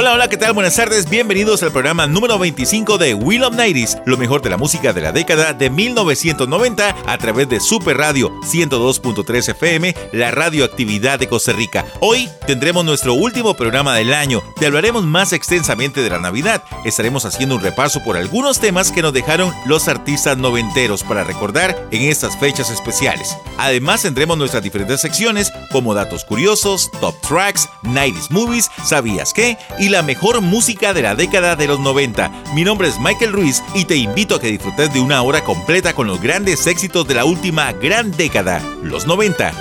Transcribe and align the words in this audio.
Hola, 0.00 0.12
hola, 0.12 0.28
¿qué 0.28 0.36
tal? 0.36 0.52
Buenas 0.52 0.76
tardes, 0.76 1.10
bienvenidos 1.10 1.64
al 1.64 1.72
programa 1.72 2.06
número 2.06 2.38
25 2.38 2.98
de 2.98 3.14
Will 3.14 3.42
of 3.42 3.56
Nighties, 3.56 3.98
lo 4.06 4.16
mejor 4.16 4.40
de 4.42 4.48
la 4.48 4.56
música 4.56 4.92
de 4.92 5.00
la 5.00 5.10
década 5.10 5.54
de 5.54 5.70
1990 5.70 6.94
a 7.04 7.18
través 7.18 7.48
de 7.48 7.58
Super 7.58 7.96
Radio 7.96 8.30
102.3 8.42 9.48
FM, 9.48 9.96
la 10.12 10.30
radioactividad 10.30 11.18
de 11.18 11.26
Costa 11.26 11.52
Rica. 11.52 11.84
Hoy 11.98 12.28
tendremos 12.46 12.84
nuestro 12.84 13.14
último 13.14 13.54
programa 13.54 13.96
del 13.96 14.14
año, 14.14 14.40
te 14.60 14.66
hablaremos 14.66 15.04
más 15.04 15.32
extensamente 15.32 16.00
de 16.00 16.10
la 16.10 16.20
Navidad, 16.20 16.62
estaremos 16.84 17.24
haciendo 17.24 17.56
un 17.56 17.62
repaso 17.62 18.00
por 18.04 18.16
algunos 18.16 18.60
temas 18.60 18.92
que 18.92 19.02
nos 19.02 19.12
dejaron 19.12 19.52
los 19.66 19.88
artistas 19.88 20.38
noventeros 20.38 21.02
para 21.02 21.24
recordar 21.24 21.88
en 21.90 22.02
estas 22.02 22.38
fechas 22.38 22.70
especiales. 22.70 23.36
Además 23.58 24.02
tendremos 24.02 24.38
nuestras 24.38 24.62
diferentes 24.62 25.00
secciones 25.00 25.50
como 25.72 25.92
datos 25.92 26.24
curiosos, 26.24 26.88
top 27.00 27.20
tracks, 27.20 27.68
90s 27.82 28.30
movies, 28.30 28.70
¿sabías 28.84 29.32
qué? 29.32 29.58
y 29.87 29.87
la 29.88 30.02
mejor 30.02 30.40
música 30.40 30.92
de 30.92 31.02
la 31.02 31.14
década 31.14 31.56
de 31.56 31.66
los 31.66 31.80
90. 31.80 32.30
Mi 32.54 32.64
nombre 32.64 32.88
es 32.88 32.98
Michael 33.00 33.32
Ruiz 33.32 33.62
y 33.74 33.84
te 33.84 33.96
invito 33.96 34.36
a 34.36 34.40
que 34.40 34.48
disfrutes 34.48 34.92
de 34.92 35.00
una 35.00 35.22
hora 35.22 35.42
completa 35.44 35.92
con 35.92 36.06
los 36.06 36.20
grandes 36.20 36.66
éxitos 36.66 37.06
de 37.06 37.14
la 37.14 37.24
última 37.24 37.72
gran 37.72 38.10
década, 38.10 38.62
los 38.82 39.06
90. 39.06 39.52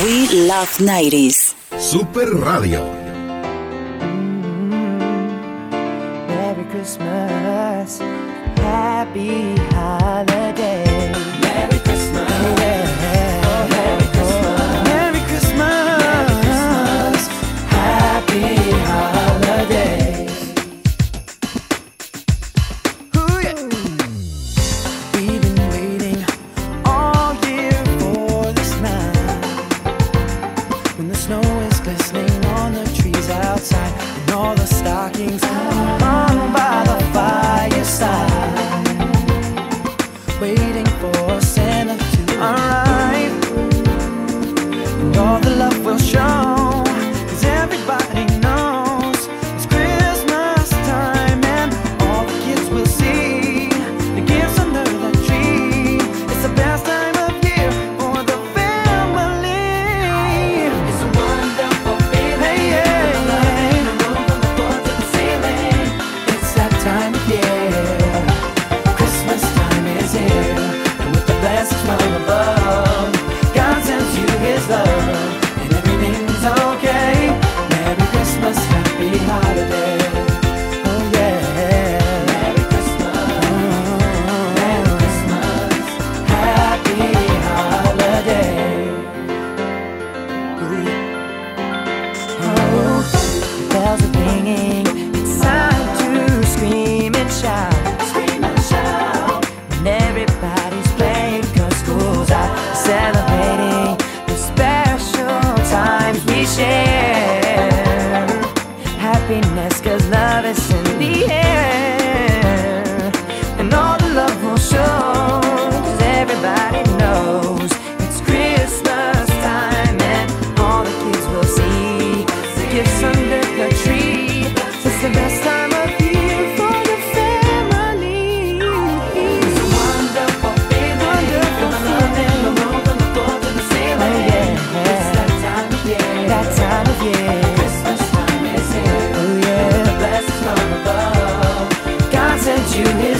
We 0.00 0.28
Love 0.46 0.78
90s. 0.78 1.54
Super 1.78 2.28
Radio. 2.28 2.84
Merry 6.28 6.64
Christmas, 6.70 8.00
Happy 8.62 9.54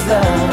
love, 0.08 0.47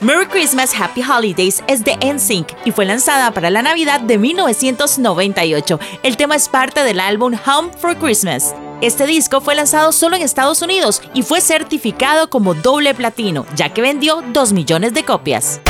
Merry 0.00 0.26
Christmas 0.26 0.74
Happy 0.74 1.02
Holidays 1.02 1.62
es 1.68 1.84
de 1.84 1.96
NSYNC 1.96 2.48
y 2.64 2.72
fue 2.72 2.86
lanzada 2.86 3.30
para 3.32 3.50
la 3.50 3.62
Navidad 3.62 4.00
de 4.00 4.18
1998. 4.18 5.78
El 6.02 6.16
tema 6.16 6.34
es 6.34 6.48
parte 6.48 6.82
del 6.82 6.98
álbum 6.98 7.36
Home 7.46 7.70
for 7.78 7.96
Christmas. 7.96 8.52
Este 8.80 9.06
disco 9.06 9.42
fue 9.42 9.54
lanzado 9.54 9.92
solo 9.92 10.16
en 10.16 10.22
Estados 10.22 10.62
Unidos 10.62 11.02
y 11.12 11.22
fue 11.22 11.42
certificado 11.42 12.30
como 12.30 12.54
doble 12.54 12.94
platino, 12.94 13.44
ya 13.54 13.74
que 13.74 13.82
vendió 13.82 14.22
2 14.32 14.54
millones 14.54 14.94
de 14.94 15.04
copias. 15.04 15.60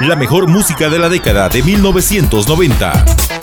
La 0.00 0.16
mejor 0.16 0.48
música 0.48 0.88
de 0.88 0.98
la 0.98 1.10
década 1.10 1.50
de 1.50 1.62
1990. 1.62 3.37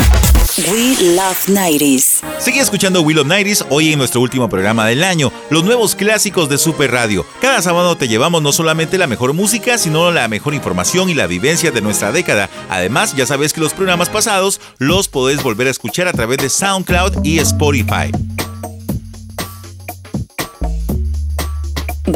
We 0.57 0.95
Love 1.15 1.49
90s. 1.49 2.21
Sigue 2.39 2.61
escuchando 2.61 3.01
Will 3.01 3.19
of 3.19 3.27
Nighties 3.27 3.65
hoy 3.69 3.91
en 3.91 3.99
nuestro 3.99 4.21
último 4.21 4.47
programa 4.47 4.85
del 4.85 5.03
año, 5.03 5.29
los 5.49 5.65
nuevos 5.65 5.95
clásicos 5.95 6.47
de 6.47 6.57
Super 6.57 6.91
Radio. 6.91 7.25
Cada 7.41 7.61
sábado 7.61 7.97
te 7.97 8.07
llevamos 8.07 8.41
no 8.41 8.53
solamente 8.53 8.97
la 8.97 9.07
mejor 9.07 9.33
música, 9.33 9.77
sino 9.77 10.11
la 10.11 10.29
mejor 10.29 10.53
información 10.53 11.09
y 11.09 11.13
la 11.13 11.27
vivencia 11.27 11.71
de 11.71 11.81
nuestra 11.81 12.13
década. 12.13 12.49
Además, 12.69 13.15
ya 13.17 13.25
sabes 13.25 13.51
que 13.51 13.59
los 13.59 13.73
programas 13.73 14.07
pasados 14.07 14.61
los 14.77 15.09
podés 15.09 15.43
volver 15.43 15.67
a 15.67 15.71
escuchar 15.71 16.07
a 16.07 16.13
través 16.13 16.37
de 16.37 16.49
SoundCloud 16.49 17.25
y 17.25 17.39
Spotify. 17.39 18.11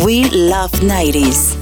We 0.06 0.30
Love 0.32 0.72
90s. 0.82 1.58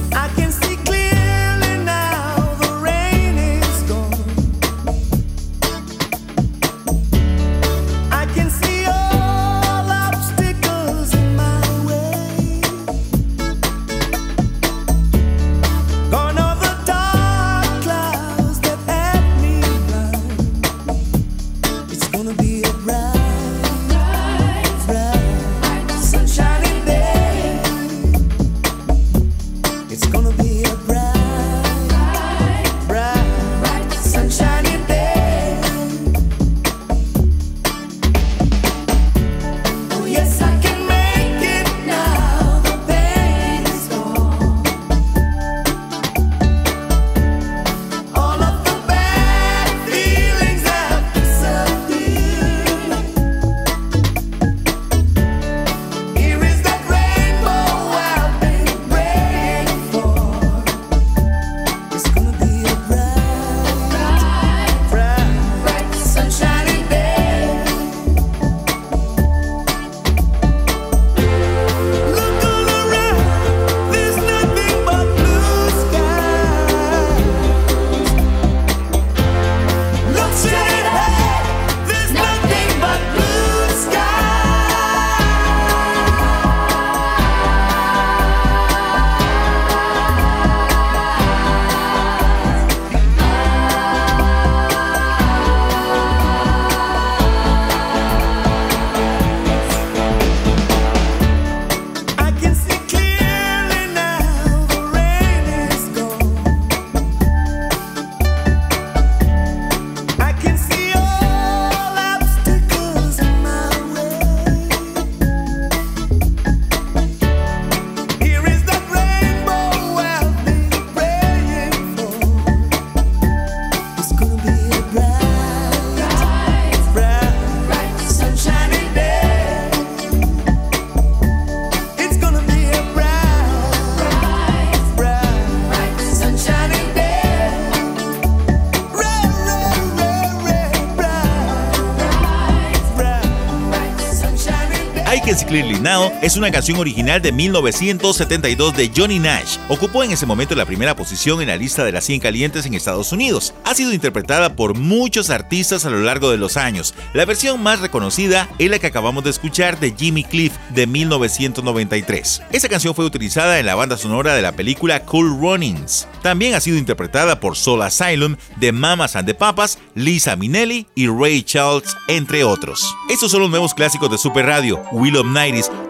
Es 146.22 146.36
una 146.36 146.50
canción 146.50 146.78
original 146.80 147.22
de 147.22 147.30
1972 147.30 148.76
de 148.76 148.90
Johnny 148.94 149.20
Nash. 149.20 149.58
Ocupó 149.68 150.02
en 150.02 150.10
ese 150.10 150.26
momento 150.26 150.56
la 150.56 150.66
primera 150.66 150.96
posición 150.96 151.40
en 151.40 151.48
la 151.48 151.56
lista 151.56 151.84
de 151.84 151.92
las 151.92 152.04
100 152.04 152.20
calientes 152.20 152.66
en 152.66 152.74
Estados 152.74 153.12
Unidos. 153.12 153.54
Ha 153.64 153.74
sido 153.74 153.92
interpretada 153.92 154.56
por 154.56 154.76
muchos 154.76 155.30
artistas 155.30 155.84
a 155.84 155.90
lo 155.90 156.00
largo 156.00 156.32
de 156.32 156.36
los 156.36 156.56
años. 156.56 156.94
La 157.14 157.24
versión 157.24 157.62
más 157.62 157.80
reconocida 157.80 158.48
es 158.58 158.68
la 158.68 158.80
que 158.80 158.88
acabamos 158.88 159.22
de 159.22 159.30
escuchar 159.30 159.78
de 159.78 159.94
Jimmy 159.96 160.24
Cliff 160.24 160.52
de 160.70 160.88
1993. 160.88 162.42
Esa 162.50 162.68
canción 162.68 162.94
fue 162.96 163.04
utilizada 163.04 163.60
en 163.60 163.66
la 163.66 163.76
banda 163.76 163.96
sonora 163.96 164.34
de 164.34 164.42
la 164.42 164.52
película 164.52 165.04
Cool 165.04 165.38
Runnings. 165.40 166.08
También 166.22 166.54
ha 166.54 166.60
sido 166.60 166.76
interpretada 166.76 167.40
por 167.40 167.56
Soul 167.56 167.82
Asylum 167.82 168.36
de 168.56 168.72
Mamas 168.72 169.16
and 169.16 169.26
the 169.26 169.34
Papas, 169.34 169.78
Lisa 169.94 170.36
Minnelli 170.36 170.86
y 170.94 171.08
Ray 171.08 171.42
Charles, 171.42 171.96
entre 172.08 172.44
otros. 172.44 172.94
Estos 173.08 173.30
son 173.30 173.42
los 173.42 173.50
nuevos 173.50 173.74
clásicos 173.74 174.10
de 174.10 174.18
Super 174.18 174.46
Radio, 174.46 174.82
Will 174.92 175.16
of 175.16 175.26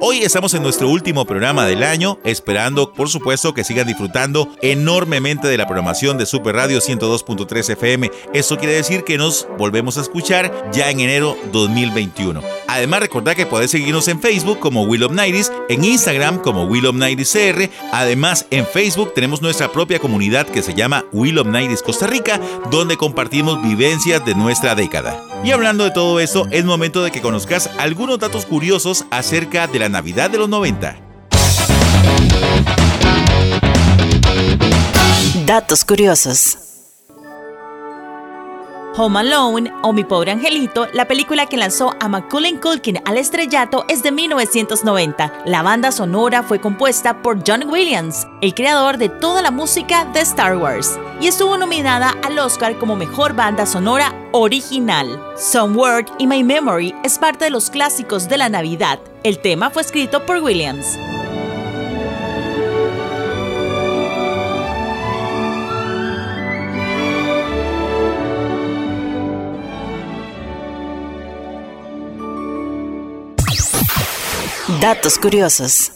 Hoy 0.01 0.19
estamos 0.19 0.53
en 0.55 0.63
nuestro 0.63 0.89
último 0.89 1.25
programa 1.25 1.65
del 1.65 1.83
año, 1.83 2.19
esperando 2.25 2.93
por 2.93 3.09
supuesto 3.09 3.55
que 3.55 3.65
sigan 3.65 3.87
disfrutando 3.87 4.55
enormemente 4.63 5.49
de 5.49 5.57
la 5.57 5.67
programación 5.67 6.19
de 6.19 6.27
Super 6.27 6.55
Radio 6.55 6.79
102.3 6.79 7.71
FM. 7.71 8.11
Eso 8.35 8.59
quiere 8.59 8.75
decir 8.75 9.05
que 9.05 9.17
nos 9.17 9.49
volvemos 9.59 9.97
a 9.97 10.03
escuchar 10.03 10.71
ya 10.73 10.91
en 10.91 11.01
enero 11.01 11.37
2021. 11.53 12.43
Además, 12.67 13.01
recordad 13.01 13.35
que 13.35 13.47
podés 13.47 13.71
seguirnos 13.71 14.09
en 14.09 14.21
Facebook 14.21 14.59
como 14.59 14.83
Will 14.85 15.05
of 15.05 15.13
Nighties, 15.13 15.51
en 15.69 15.85
Instagram 15.85 16.39
como 16.39 16.65
Will 16.65 16.87
of 16.87 16.95
Nighties 16.95 17.33
CR. 17.33 17.71
Además, 17.93 18.47
en 18.51 18.67
Facebook 18.67 19.15
tenemos 19.15 19.41
nuestra 19.41 19.73
propia 19.73 19.99
comunidad 19.99 20.19
que 20.29 20.63
se 20.63 20.75
llama 20.75 21.05
Will 21.13 21.39
of 21.39 21.47
Nighties 21.47 21.83
Costa 21.83 22.07
Rica, 22.07 22.39
donde 22.71 22.97
compartimos 22.97 23.63
vivencias 23.63 24.25
de 24.25 24.35
nuestra 24.35 24.75
década. 24.75 25.23
Y 25.43 25.53
hablando 25.53 25.85
de 25.85 25.91
todo 25.91 26.21
eso, 26.21 26.47
es 26.51 26.65
momento 26.65 27.03
de 27.03 27.11
que 27.11 27.23
conozcas 27.23 27.71
algunos 27.79 28.19
datos 28.19 28.45
curiosos 28.45 29.07
acerca 29.11 29.67
de 29.67 29.79
la 29.79 29.89
Navidad 29.89 30.31
de 30.31 30.39
los 30.39 30.49
90. 30.49 30.97
Datos 35.47 35.85
curiosos. 35.85 36.68
Home 38.99 39.21
Alone 39.21 39.73
o 39.83 39.93
Mi 39.93 40.03
Pobre 40.03 40.33
Angelito, 40.33 40.89
la 40.93 41.07
película 41.07 41.47
que 41.47 41.57
lanzó 41.57 41.95
a 42.01 42.09
Macaulay 42.09 42.55
Culkin 42.55 42.99
al 43.05 43.17
estrellato 43.17 43.85
es 43.89 44.03
de 44.03 44.11
1990. 44.11 45.45
La 45.45 45.63
banda 45.63 45.93
sonora 45.93 46.43
fue 46.43 46.61
compuesta 46.61 47.23
por 47.23 47.39
John 47.47 47.71
Williams, 47.71 48.27
el 48.41 48.55
creador 48.55 48.99
de 48.99 49.09
toda 49.09 49.41
la 49.41 49.53
música 49.53 50.05
de 50.07 50.19
Star 50.23 50.57
Wars, 50.57 50.99
y 51.21 51.29
estuvo 51.29 51.57
nominada 51.57 52.17
al 52.25 52.37
Oscar 52.41 52.77
como 52.77 52.97
Mejor 52.97 53.35
Banda 53.35 53.67
Sonora 53.67 54.13
Original. 54.33 55.23
Some 55.37 55.77
Word 55.77 56.07
y 56.19 56.27
My 56.27 56.43
Memory 56.43 56.93
es 57.05 57.21
parte 57.21 57.45
de 57.45 57.51
los 57.51 57.71
clásicos 57.71 58.29
de 58.29 58.39
la 58.39 58.49
Navidad. 58.49 58.99
El 59.23 59.39
tema 59.39 59.71
fue 59.71 59.83
escrito 59.83 60.27
por 60.27 60.39
Williams. 60.39 60.99
Datos 74.69 75.17
curiosos. 75.19 75.91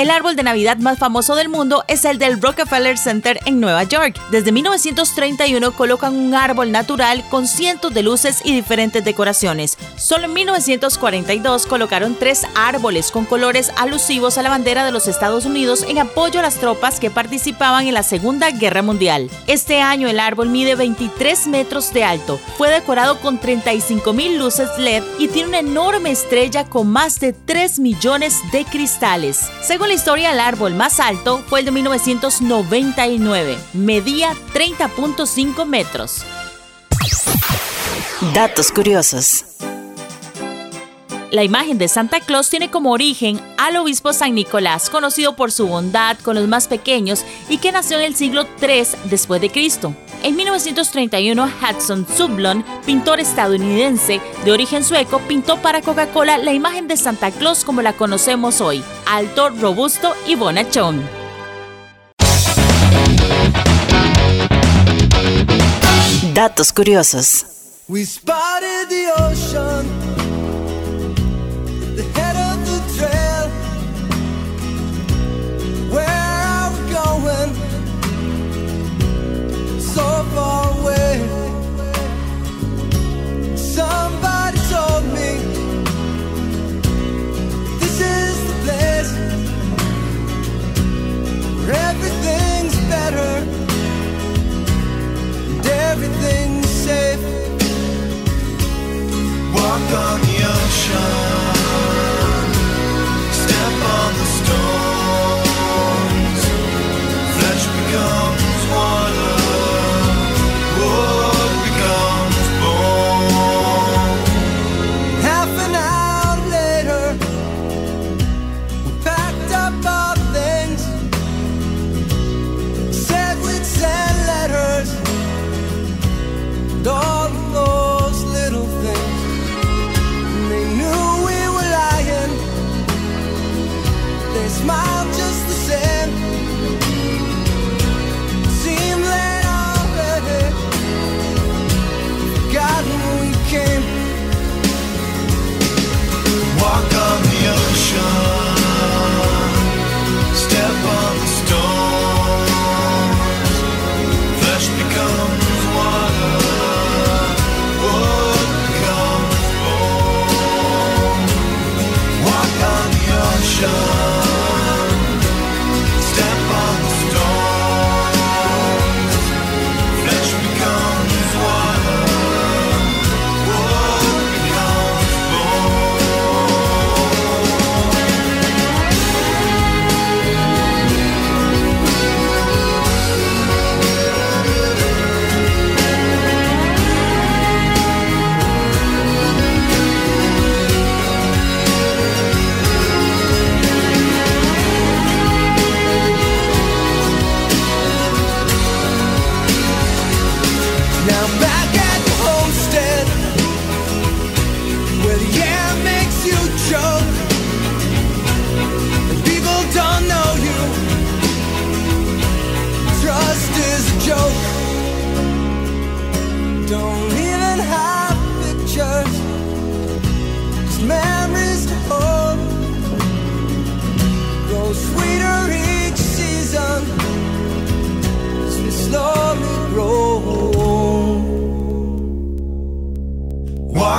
El 0.00 0.10
árbol 0.10 0.34
de 0.34 0.42
Navidad 0.42 0.78
más 0.78 0.98
famoso 0.98 1.34
del 1.34 1.50
mundo 1.50 1.84
es 1.86 2.06
el 2.06 2.16
del 2.16 2.40
Rockefeller 2.40 2.96
Center 2.96 3.38
en 3.44 3.60
Nueva 3.60 3.82
York. 3.84 4.18
Desde 4.30 4.50
1931 4.50 5.72
colocan 5.72 6.16
un 6.16 6.34
árbol 6.34 6.72
natural 6.72 7.22
con 7.28 7.46
cientos 7.46 7.92
de 7.92 8.02
luces 8.02 8.40
y 8.42 8.54
diferentes 8.54 9.04
decoraciones. 9.04 9.76
Solo 9.98 10.24
en 10.24 10.32
1942 10.32 11.66
colocaron 11.66 12.16
tres 12.18 12.46
árboles 12.54 13.10
con 13.10 13.26
colores 13.26 13.72
alusivos 13.76 14.38
a 14.38 14.42
la 14.42 14.48
bandera 14.48 14.86
de 14.86 14.90
los 14.90 15.06
Estados 15.06 15.44
Unidos 15.44 15.84
en 15.86 15.98
apoyo 15.98 16.40
a 16.40 16.44
las 16.44 16.54
tropas 16.54 16.98
que 16.98 17.10
participaban 17.10 17.86
en 17.86 17.92
la 17.92 18.02
Segunda 18.02 18.52
Guerra 18.52 18.80
Mundial. 18.80 19.28
Este 19.48 19.82
año 19.82 20.08
el 20.08 20.18
árbol 20.18 20.48
mide 20.48 20.76
23 20.76 21.46
metros 21.48 21.92
de 21.92 22.04
alto, 22.04 22.40
fue 22.56 22.70
decorado 22.70 23.20
con 23.20 23.36
35 23.36 24.14
mil 24.14 24.38
luces 24.38 24.70
LED 24.78 25.02
y 25.18 25.28
tiene 25.28 25.50
una 25.50 25.58
enorme 25.58 26.10
estrella 26.10 26.64
con 26.64 26.88
más 26.88 27.20
de 27.20 27.34
3 27.34 27.80
millones 27.80 28.38
de 28.50 28.64
cristales. 28.64 29.50
Según 29.60 29.89
la 29.90 29.96
historia, 29.96 30.30
el 30.30 30.38
árbol 30.38 30.74
más 30.74 31.00
alto 31.00 31.42
fue 31.48 31.58
el 31.58 31.64
de 31.64 31.72
1999, 31.72 33.58
medía 33.72 34.34
30.5 34.54 35.66
metros. 35.66 36.24
Datos 38.32 38.70
curiosos. 38.70 39.46
La 41.32 41.42
imagen 41.42 41.76
de 41.76 41.88
Santa 41.88 42.20
Claus 42.20 42.48
tiene 42.50 42.70
como 42.70 42.92
origen 42.92 43.40
al 43.58 43.78
obispo 43.78 44.12
San 44.12 44.36
Nicolás, 44.36 44.90
conocido 44.90 45.34
por 45.34 45.50
su 45.50 45.66
bondad 45.66 46.16
con 46.20 46.36
los 46.36 46.46
más 46.46 46.68
pequeños 46.68 47.24
y 47.48 47.58
que 47.58 47.72
nació 47.72 47.98
en 47.98 48.04
el 48.04 48.14
siglo 48.14 48.46
III 48.62 48.86
después 49.06 49.40
de 49.40 49.50
Cristo. 49.50 49.92
En 50.22 50.36
1931, 50.36 51.50
Hudson 51.62 52.06
Sublon, 52.06 52.62
pintor 52.84 53.20
estadounidense 53.20 54.20
de 54.44 54.52
origen 54.52 54.84
sueco, 54.84 55.18
pintó 55.20 55.56
para 55.56 55.80
Coca-Cola 55.80 56.36
la 56.36 56.52
imagen 56.52 56.88
de 56.88 56.98
Santa 56.98 57.30
Claus 57.30 57.64
como 57.64 57.80
la 57.80 57.94
conocemos 57.94 58.60
hoy, 58.60 58.84
alto, 59.06 59.48
robusto 59.48 60.14
y 60.26 60.34
bonachón. 60.34 61.02
Datos 66.34 66.72
curiosos. 66.72 67.46
We 67.88 68.04
spotted 68.04 68.88
the 68.88 69.10
ocean 69.18 69.86
at 71.88 71.96
the 71.96 72.04
head 72.14 72.36
of 72.36 72.49
So 79.94 80.08
far 80.34 80.70
away. 80.78 81.14
Somebody 83.56 84.58
told 84.70 85.04
me 85.16 85.30
this 87.80 87.96
is 88.00 88.36
the 88.48 88.56
place 88.64 89.12
where 91.56 91.74
everything's 91.90 92.76
better 92.88 93.32
and 95.50 95.66
everything's 95.66 96.68
safe. 96.68 97.22
Walk 99.54 99.90
on 100.06 100.20
the 100.20 100.36
ocean, 100.54 101.49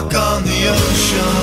Walk 0.02 0.16
on 0.16 0.44
the 0.44 0.68
ocean, 0.68 1.41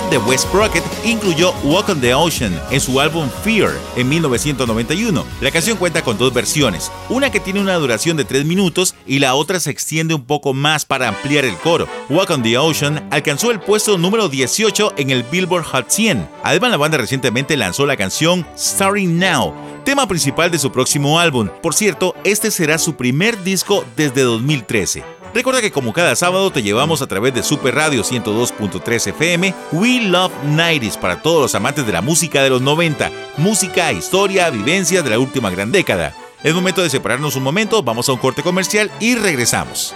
Todd 0.00 0.10
de 0.10 0.18
West 0.18 0.48
Crockett 0.50 0.84
incluyó 1.04 1.52
Walk 1.64 1.88
on 1.88 2.00
the 2.00 2.14
Ocean 2.14 2.58
en 2.70 2.80
su 2.80 3.00
álbum 3.00 3.28
Fear 3.42 3.72
en 3.96 4.08
1991. 4.08 5.24
La 5.40 5.50
canción 5.50 5.76
cuenta 5.76 6.02
con 6.02 6.16
dos 6.18 6.32
versiones, 6.32 6.90
una 7.08 7.30
que 7.30 7.40
tiene 7.40 7.60
una 7.60 7.74
duración 7.74 8.16
de 8.16 8.24
3 8.24 8.44
minutos 8.44 8.94
y 9.06 9.18
la 9.18 9.34
otra 9.34 9.58
se 9.60 9.70
extiende 9.70 10.14
un 10.14 10.24
poco 10.24 10.54
más 10.54 10.84
para 10.84 11.08
ampliar 11.08 11.44
el 11.44 11.56
coro. 11.56 11.88
Walk 12.08 12.30
on 12.30 12.42
the 12.42 12.56
Ocean 12.56 13.06
alcanzó 13.10 13.50
el 13.50 13.60
puesto 13.60 13.98
número 13.98 14.28
18 14.28 14.94
en 14.96 15.10
el 15.10 15.22
Billboard 15.24 15.64
Hot 15.64 15.90
100. 15.90 16.28
Además, 16.44 16.70
la 16.70 16.76
banda 16.76 16.98
recientemente 16.98 17.56
lanzó 17.56 17.86
la 17.86 17.96
canción 17.96 18.46
Starting 18.56 19.18
Now, 19.18 19.54
tema 19.84 20.06
principal 20.06 20.50
de 20.50 20.58
su 20.58 20.70
próximo 20.70 21.18
álbum. 21.18 21.48
Por 21.62 21.74
cierto, 21.74 22.14
este 22.24 22.50
será 22.50 22.78
su 22.78 22.94
primer 22.94 23.42
disco 23.42 23.84
desde 23.96 24.22
2013. 24.22 25.19
Recuerda 25.32 25.60
que 25.60 25.70
como 25.70 25.92
cada 25.92 26.16
sábado 26.16 26.50
te 26.50 26.62
llevamos 26.62 27.02
a 27.02 27.06
través 27.06 27.32
de 27.32 27.44
Super 27.44 27.76
Radio 27.76 28.02
102.3 28.02 29.06
FM 29.08 29.54
We 29.72 30.00
Love 30.02 30.32
90s 30.44 30.98
para 30.98 31.22
todos 31.22 31.42
los 31.42 31.54
amantes 31.54 31.86
de 31.86 31.92
la 31.92 32.02
música 32.02 32.42
de 32.42 32.50
los 32.50 32.60
90, 32.60 33.10
música, 33.36 33.92
historia, 33.92 34.50
vivencias 34.50 35.04
de 35.04 35.10
la 35.10 35.20
última 35.20 35.48
gran 35.50 35.70
década. 35.70 36.14
Es 36.42 36.52
momento 36.52 36.82
de 36.82 36.90
separarnos 36.90 37.36
un 37.36 37.44
momento, 37.44 37.82
vamos 37.82 38.08
a 38.08 38.12
un 38.12 38.18
corte 38.18 38.42
comercial 38.42 38.90
y 38.98 39.14
regresamos. 39.14 39.94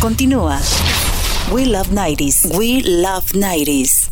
Continúa. 0.00 0.58
We 1.52 1.66
love 1.66 1.88
90s. 1.90 2.56
We 2.56 2.82
love 2.82 3.24
90s. 3.32 4.10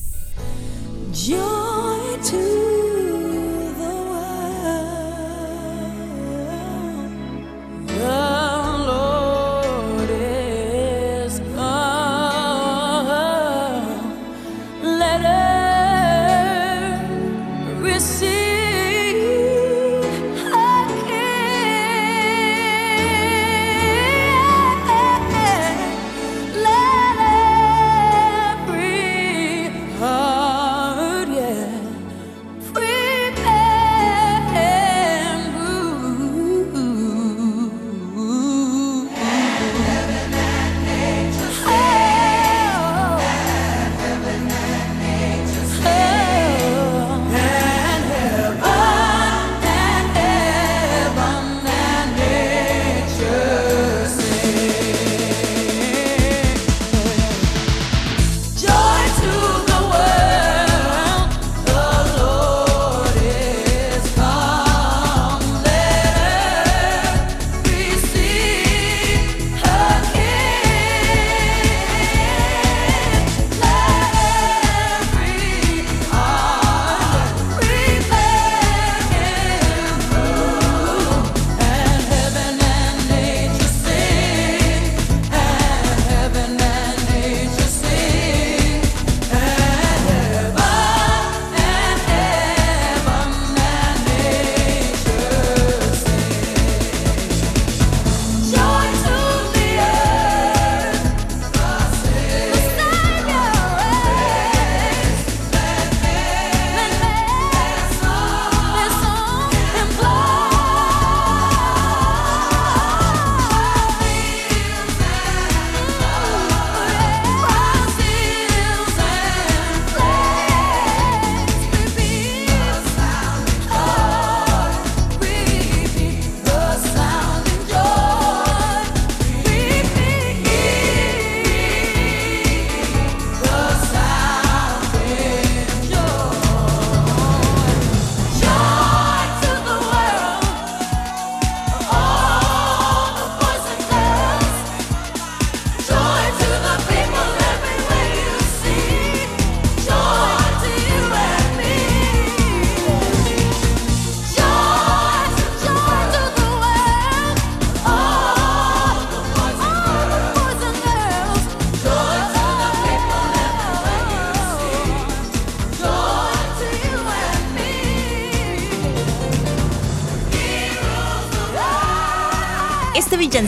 Joy 1.13 2.17
to 2.23 2.37
the 3.77 3.87
world. 7.99 8.36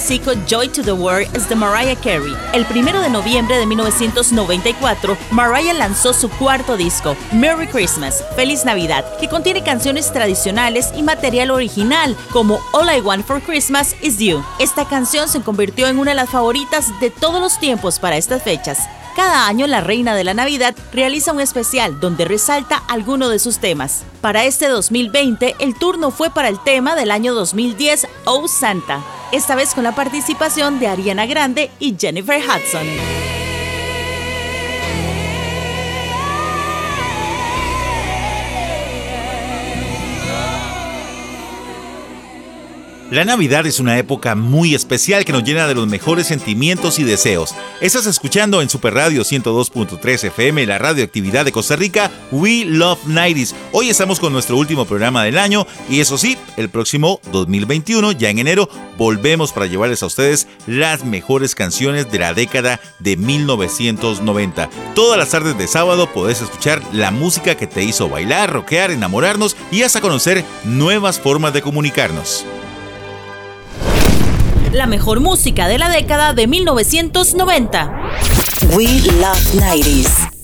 Villancico 0.08 0.32
Joy 0.46 0.68
to 0.68 0.82
the 0.82 0.92
World 0.92 1.28
es 1.36 1.48
de 1.50 1.54
Mariah 1.54 1.94
Carey. 1.96 2.34
El 2.54 2.64
primero 2.64 3.00
de 3.02 3.10
noviembre 3.10 3.58
de 3.58 3.66
1994, 3.66 5.18
Mariah 5.30 5.74
lanzó 5.74 6.14
su 6.14 6.30
cuarto 6.30 6.78
disco, 6.78 7.14
Merry 7.30 7.66
Christmas, 7.66 8.24
Feliz 8.34 8.64
Navidad, 8.64 9.04
que 9.18 9.28
contiene 9.28 9.62
canciones 9.62 10.10
tradicionales 10.10 10.88
y 10.96 11.02
material 11.02 11.50
original, 11.50 12.16
como 12.32 12.58
All 12.72 12.88
I 12.96 13.02
Want 13.02 13.26
for 13.26 13.42
Christmas 13.42 13.94
Is 14.00 14.18
You. 14.18 14.42
Esta 14.58 14.88
canción 14.88 15.28
se 15.28 15.42
convirtió 15.42 15.88
en 15.88 15.98
una 15.98 16.12
de 16.12 16.16
las 16.16 16.30
favoritas 16.30 16.86
de 17.00 17.10
todos 17.10 17.40
los 17.42 17.60
tiempos 17.60 17.98
para 17.98 18.16
estas 18.16 18.42
fechas. 18.42 18.78
Cada 19.14 19.46
año 19.46 19.66
la 19.66 19.82
Reina 19.82 20.14
de 20.14 20.24
la 20.24 20.32
Navidad 20.32 20.74
realiza 20.92 21.32
un 21.32 21.40
especial 21.40 22.00
donde 22.00 22.24
resalta 22.24 22.76
alguno 22.88 23.28
de 23.28 23.40
sus 23.40 23.58
temas. 23.58 24.04
Para 24.22 24.44
este 24.44 24.68
2020, 24.68 25.56
el 25.58 25.74
turno 25.74 26.10
fue 26.12 26.30
para 26.30 26.48
el 26.48 26.62
tema 26.62 26.94
del 26.94 27.10
año 27.10 27.34
2010, 27.34 28.06
Oh 28.24 28.46
Santa, 28.46 29.02
esta 29.32 29.54
vez 29.54 29.74
con 29.74 29.84
la 29.84 29.94
participación 29.94 30.78
de 30.78 30.88
Ariana 30.88 31.26
Grande 31.26 31.70
y 31.78 31.96
Jennifer 31.98 32.40
Hudson. 32.40 33.37
La 43.10 43.24
Navidad 43.24 43.66
es 43.66 43.80
una 43.80 43.96
época 43.98 44.34
muy 44.34 44.74
especial 44.74 45.24
que 45.24 45.32
nos 45.32 45.42
llena 45.42 45.66
de 45.66 45.74
los 45.74 45.88
mejores 45.88 46.26
sentimientos 46.26 46.98
y 46.98 47.04
deseos. 47.04 47.54
Estás 47.80 48.04
escuchando 48.04 48.60
en 48.60 48.68
Super 48.68 48.92
Radio 48.92 49.22
102.3 49.22 50.24
FM, 50.24 50.66
la 50.66 50.76
radioactividad 50.76 51.46
de 51.46 51.52
Costa 51.52 51.74
Rica, 51.76 52.10
We 52.32 52.66
Love 52.66 52.98
90s. 53.06 53.54
Hoy 53.72 53.88
estamos 53.88 54.20
con 54.20 54.34
nuestro 54.34 54.58
último 54.58 54.84
programa 54.84 55.24
del 55.24 55.38
año 55.38 55.66
y 55.88 56.00
eso 56.00 56.18
sí, 56.18 56.36
el 56.58 56.68
próximo 56.68 57.18
2021, 57.32 58.12
ya 58.12 58.28
en 58.28 58.40
enero, 58.40 58.68
volvemos 58.98 59.52
para 59.52 59.64
llevarles 59.64 60.02
a 60.02 60.06
ustedes 60.06 60.46
las 60.66 61.06
mejores 61.06 61.54
canciones 61.54 62.12
de 62.12 62.18
la 62.18 62.34
década 62.34 62.78
de 62.98 63.16
1990. 63.16 64.68
Todas 64.94 65.16
las 65.16 65.30
tardes 65.30 65.56
de 65.56 65.66
sábado 65.66 66.12
podés 66.12 66.42
escuchar 66.42 66.82
la 66.92 67.10
música 67.10 67.54
que 67.54 67.66
te 67.66 67.84
hizo 67.84 68.10
bailar, 68.10 68.52
rockear, 68.52 68.90
enamorarnos 68.90 69.56
y 69.72 69.80
hasta 69.80 70.02
conocer 70.02 70.44
nuevas 70.64 71.18
formas 71.18 71.54
de 71.54 71.62
comunicarnos. 71.62 72.44
La 74.72 74.86
mejor 74.86 75.20
música 75.20 75.66
de 75.66 75.78
la 75.78 75.88
década 75.88 76.34
de 76.34 76.46
1990. 76.46 77.90
We 78.76 78.86
love 79.18 79.38
90s. 79.54 80.37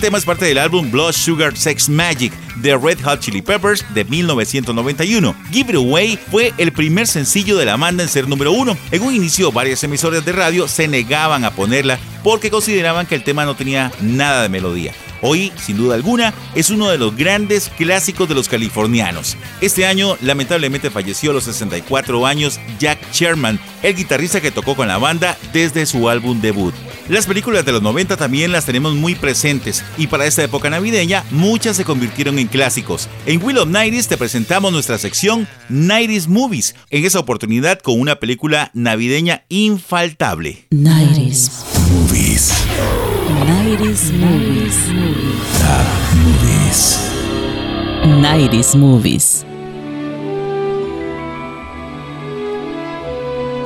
Tema 0.00 0.16
es 0.16 0.24
parte 0.24 0.46
del 0.46 0.56
álbum 0.56 0.90
Blood 0.90 1.12
Sugar 1.12 1.54
Sex 1.54 1.90
Magic 1.90 2.32
de 2.56 2.74
Red 2.74 3.02
Hot 3.02 3.20
Chili 3.20 3.42
Peppers 3.42 3.84
de 3.92 4.04
1991. 4.04 5.34
Give 5.52 5.72
It 5.72 5.76
Away 5.76 6.18
fue 6.30 6.54
el 6.56 6.72
primer 6.72 7.06
sencillo 7.06 7.58
de 7.58 7.66
la 7.66 7.76
banda 7.76 8.02
en 8.02 8.08
ser 8.08 8.26
número 8.26 8.52
uno. 8.52 8.78
En 8.92 9.02
un 9.02 9.14
inicio, 9.14 9.52
varias 9.52 9.84
emisoras 9.84 10.24
de 10.24 10.32
radio 10.32 10.66
se 10.68 10.88
negaban 10.88 11.44
a 11.44 11.50
ponerla 11.50 11.98
porque 12.24 12.50
consideraban 12.50 13.06
que 13.06 13.14
el 13.14 13.24
tema 13.24 13.44
no 13.44 13.56
tenía 13.56 13.92
nada 14.00 14.42
de 14.42 14.48
melodía. 14.48 14.94
Hoy, 15.20 15.52
sin 15.56 15.76
duda 15.76 15.96
alguna, 15.96 16.32
es 16.54 16.70
uno 16.70 16.88
de 16.88 16.96
los 16.96 17.14
grandes 17.14 17.70
clásicos 17.76 18.26
de 18.26 18.34
los 18.34 18.48
californianos. 18.48 19.36
Este 19.60 19.84
año, 19.84 20.16
lamentablemente, 20.22 20.90
falleció 20.90 21.32
a 21.32 21.34
los 21.34 21.44
64 21.44 22.26
años 22.26 22.58
Jack 22.78 22.98
Sherman, 23.12 23.60
el 23.82 23.94
guitarrista 23.94 24.40
que 24.40 24.50
tocó 24.50 24.74
con 24.76 24.88
la 24.88 24.96
banda 24.96 25.36
desde 25.52 25.84
su 25.84 26.08
álbum 26.08 26.40
debut. 26.40 26.74
Las 27.10 27.26
películas 27.26 27.64
de 27.64 27.72
los 27.72 27.82
90 27.82 28.16
también 28.16 28.52
las 28.52 28.66
tenemos 28.66 28.94
muy 28.94 29.16
presentes 29.16 29.84
y 29.98 30.06
para 30.06 30.26
esta 30.26 30.44
época 30.44 30.70
navideña 30.70 31.24
muchas 31.32 31.76
se 31.76 31.84
convirtieron 31.84 32.38
en 32.38 32.46
clásicos. 32.46 33.08
En 33.26 33.42
Will 33.42 33.58
of 33.58 33.68
Nighties 33.68 34.06
te 34.06 34.16
presentamos 34.16 34.70
nuestra 34.70 34.96
sección 34.96 35.48
Nighties 35.68 36.28
Movies, 36.28 36.76
en 36.88 37.04
esa 37.04 37.18
oportunidad 37.18 37.80
con 37.80 37.98
una 37.98 38.20
película 38.20 38.70
navideña 38.74 39.42
infaltable. 39.48 40.68
Nighties. 40.70 41.50
Movies. 41.90 42.52
Nighties 43.44 44.12
movies. 44.12 44.76
Movies. 46.14 46.98
Nighties 48.20 48.76
movies. 48.76 49.44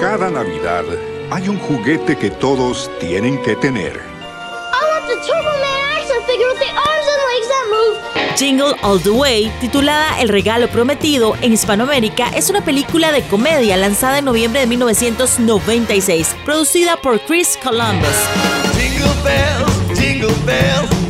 Cada 0.01 0.31
Navidad 0.31 0.85
hay 1.31 1.49
un 1.49 1.59
juguete 1.59 2.17
que 2.17 2.31
todos 2.31 2.91
tienen 3.01 3.41
que 3.43 3.57
tener. 3.57 4.15
Jingle 8.37 8.75
All 8.83 9.01
the 9.01 9.11
Way, 9.11 9.53
titulada 9.61 10.21
El 10.21 10.29
regalo 10.29 10.69
prometido 10.69 11.37
en 11.41 11.53
Hispanoamérica, 11.53 12.29
es 12.31 12.51
una 12.51 12.65
película 12.65 13.13
de 13.13 13.23
comedia 13.23 13.77
lanzada 13.77 14.19
en 14.19 14.25
noviembre 14.25 14.61
de 14.61 14.67
1996, 14.67 16.35
producida 16.45 16.97
por 16.97 17.21
Chris 17.21 17.57
Columbus. 17.63 18.09
Jingle 18.77 19.07
bells, 19.23 20.01
jingle 20.01 20.35
bells, 20.45 21.04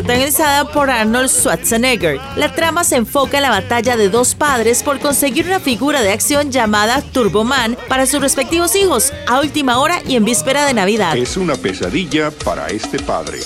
protagonizada 0.00 0.64
por 0.64 0.88
Arnold 0.88 1.28
Schwarzenegger. 1.28 2.18
La 2.36 2.54
trama 2.54 2.84
se 2.84 2.96
enfoca 2.96 3.36
en 3.36 3.42
la 3.42 3.50
batalla 3.50 3.98
de 3.98 4.08
dos 4.08 4.34
padres 4.34 4.82
por 4.82 4.98
conseguir 4.98 5.46
una 5.46 5.60
figura 5.60 6.00
de 6.00 6.10
acción 6.10 6.50
llamada 6.50 7.02
Turboman 7.02 7.76
para 7.86 8.06
sus 8.06 8.20
respectivos 8.22 8.74
hijos, 8.76 9.12
a 9.28 9.40
última 9.40 9.78
hora 9.78 10.00
y 10.06 10.16
en 10.16 10.24
víspera 10.24 10.64
de 10.64 10.72
Navidad. 10.72 11.16
Es 11.18 11.36
una 11.36 11.54
pesadilla 11.54 12.30
para 12.30 12.68
este 12.68 12.98
padre. 12.98 13.40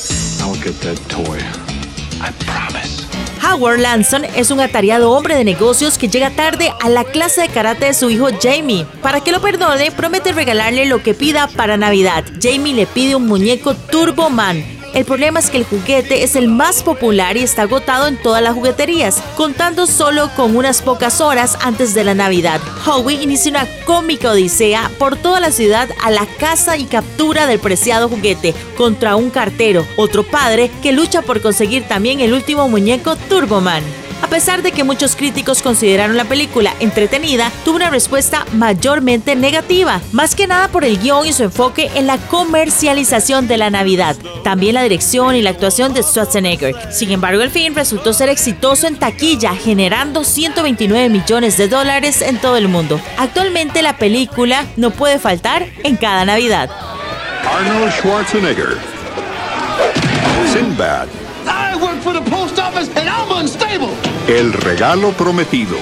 Howard 3.42 3.80
Lanson 3.80 4.24
es 4.24 4.52
un 4.52 4.60
atareado 4.60 5.10
hombre 5.10 5.34
de 5.34 5.44
negocios 5.44 5.98
que 5.98 6.08
llega 6.08 6.30
tarde 6.30 6.72
a 6.80 6.88
la 6.88 7.02
clase 7.02 7.42
de 7.42 7.48
karate 7.48 7.86
de 7.86 7.94
su 7.94 8.10
hijo 8.10 8.28
Jamie. 8.40 8.86
Para 9.02 9.20
que 9.20 9.32
lo 9.32 9.40
perdone, 9.40 9.90
promete 9.90 10.32
regalarle 10.32 10.86
lo 10.86 11.02
que 11.02 11.14
pida 11.14 11.48
para 11.48 11.76
Navidad. 11.76 12.24
Jamie 12.40 12.74
le 12.74 12.86
pide 12.86 13.16
un 13.16 13.26
muñeco 13.26 13.74
Turbo 13.74 14.30
Man. 14.30 14.83
El 14.94 15.04
problema 15.04 15.40
es 15.40 15.50
que 15.50 15.56
el 15.56 15.64
juguete 15.64 16.22
es 16.22 16.36
el 16.36 16.46
más 16.46 16.84
popular 16.84 17.36
y 17.36 17.42
está 17.42 17.62
agotado 17.62 18.06
en 18.06 18.16
todas 18.16 18.40
las 18.40 18.54
jugueterías, 18.54 19.20
contando 19.36 19.88
solo 19.88 20.30
con 20.36 20.56
unas 20.56 20.82
pocas 20.82 21.20
horas 21.20 21.58
antes 21.62 21.94
de 21.94 22.04
la 22.04 22.14
Navidad. 22.14 22.60
Howie 22.86 23.20
inicia 23.20 23.50
una 23.50 23.66
cómica 23.86 24.30
odisea 24.30 24.92
por 24.96 25.16
toda 25.16 25.40
la 25.40 25.50
ciudad 25.50 25.88
a 26.00 26.12
la 26.12 26.26
caza 26.38 26.76
y 26.76 26.84
captura 26.84 27.48
del 27.48 27.58
preciado 27.58 28.08
juguete 28.08 28.54
contra 28.76 29.16
un 29.16 29.30
cartero, 29.30 29.84
otro 29.96 30.22
padre 30.22 30.70
que 30.80 30.92
lucha 30.92 31.22
por 31.22 31.42
conseguir 31.42 31.82
también 31.88 32.20
el 32.20 32.32
último 32.32 32.68
muñeco 32.68 33.16
Turboman. 33.16 34.03
A 34.24 34.26
pesar 34.26 34.62
de 34.62 34.72
que 34.72 34.84
muchos 34.84 35.16
críticos 35.16 35.60
consideraron 35.60 36.16
la 36.16 36.24
película 36.24 36.72
entretenida, 36.80 37.52
tuvo 37.62 37.76
una 37.76 37.90
respuesta 37.90 38.46
mayormente 38.54 39.36
negativa, 39.36 40.00
más 40.12 40.34
que 40.34 40.46
nada 40.46 40.68
por 40.68 40.86
el 40.86 40.98
guion 40.98 41.26
y 41.26 41.34
su 41.34 41.42
enfoque 41.42 41.90
en 41.94 42.06
la 42.06 42.16
comercialización 42.16 43.46
de 43.48 43.58
la 43.58 43.68
Navidad, 43.68 44.16
también 44.42 44.76
la 44.76 44.82
dirección 44.82 45.36
y 45.36 45.42
la 45.42 45.50
actuación 45.50 45.92
de 45.92 46.02
Schwarzenegger. 46.02 46.74
Sin 46.90 47.10
embargo, 47.10 47.42
el 47.42 47.50
film 47.50 47.74
resultó 47.74 48.14
ser 48.14 48.30
exitoso 48.30 48.86
en 48.86 48.96
taquilla, 48.96 49.54
generando 49.54 50.24
129 50.24 51.10
millones 51.10 51.58
de 51.58 51.68
dólares 51.68 52.22
en 52.22 52.40
todo 52.40 52.56
el 52.56 52.68
mundo. 52.68 52.98
Actualmente 53.18 53.82
la 53.82 53.98
película 53.98 54.64
no 54.78 54.90
puede 54.90 55.18
faltar 55.18 55.66
en 55.82 55.96
cada 55.96 56.24
Navidad. 56.24 56.70
Arnold 57.46 57.92
Schwarzenegger. 57.92 58.78
Sinbad. 60.50 61.08
I 61.46 61.76
work 61.76 62.00
for 62.00 62.14
the 62.14 62.30
post 62.30 62.58
office 62.58 62.88
and 62.96 63.06
I'm 63.06 63.30
unstable. 63.30 63.94
El 64.26 64.54
regalo 64.54 65.12
prometido. 65.12 65.76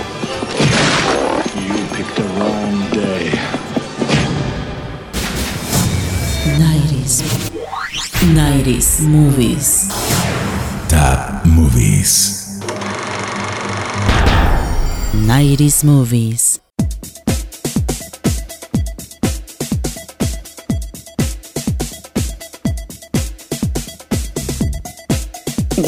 You 1.54 1.74
picked 1.94 2.16
the 2.16 2.24
wrong 2.36 2.90
day. 2.90 3.30
Nighties. 6.58 7.22
Nighties 8.34 9.00
movies. 9.00 9.88
Top 10.88 11.46
Movies. 11.46 12.60
Nighties 15.14 15.84
movies. 15.84 16.58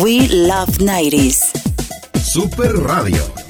We 0.03 0.29
love 0.29 0.79
90s. 0.79 1.44
Super 2.35 2.73
Radio. 2.83 3.44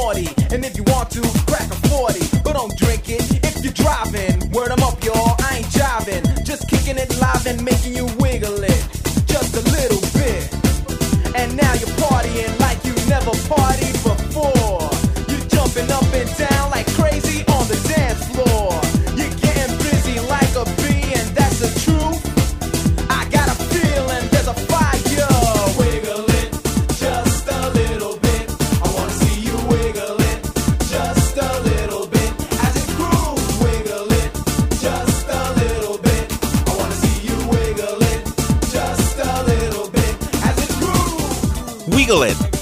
Naughty. 0.00 0.28
And 0.54 0.64
if 0.64 0.76
you 0.76 0.84
want 0.84 1.10
to, 1.10 1.20
crack 1.46 1.68
a 1.70 1.78
40. 1.88 2.20
But 2.44 2.54
don't 2.54 2.74
drink 2.76 3.08
it 3.08 3.22
if 3.44 3.62
you're 3.64 3.78
driving. 3.84 4.50
Word 4.50 4.70
'em 4.72 4.82
up, 4.82 5.02
y'all. 5.04 5.34
I 5.48 5.58
ain't 5.58 5.70
jiving. 5.78 6.24
Just 6.44 6.62
kicking 6.68 6.98
it 7.04 7.10
live 7.20 7.46
and 7.46 7.58
making 7.70 7.94
you 7.98 8.06
wiggle 8.22 8.62
it. 8.74 8.82
Just 9.26 9.52
a 9.60 9.62
little 9.76 9.99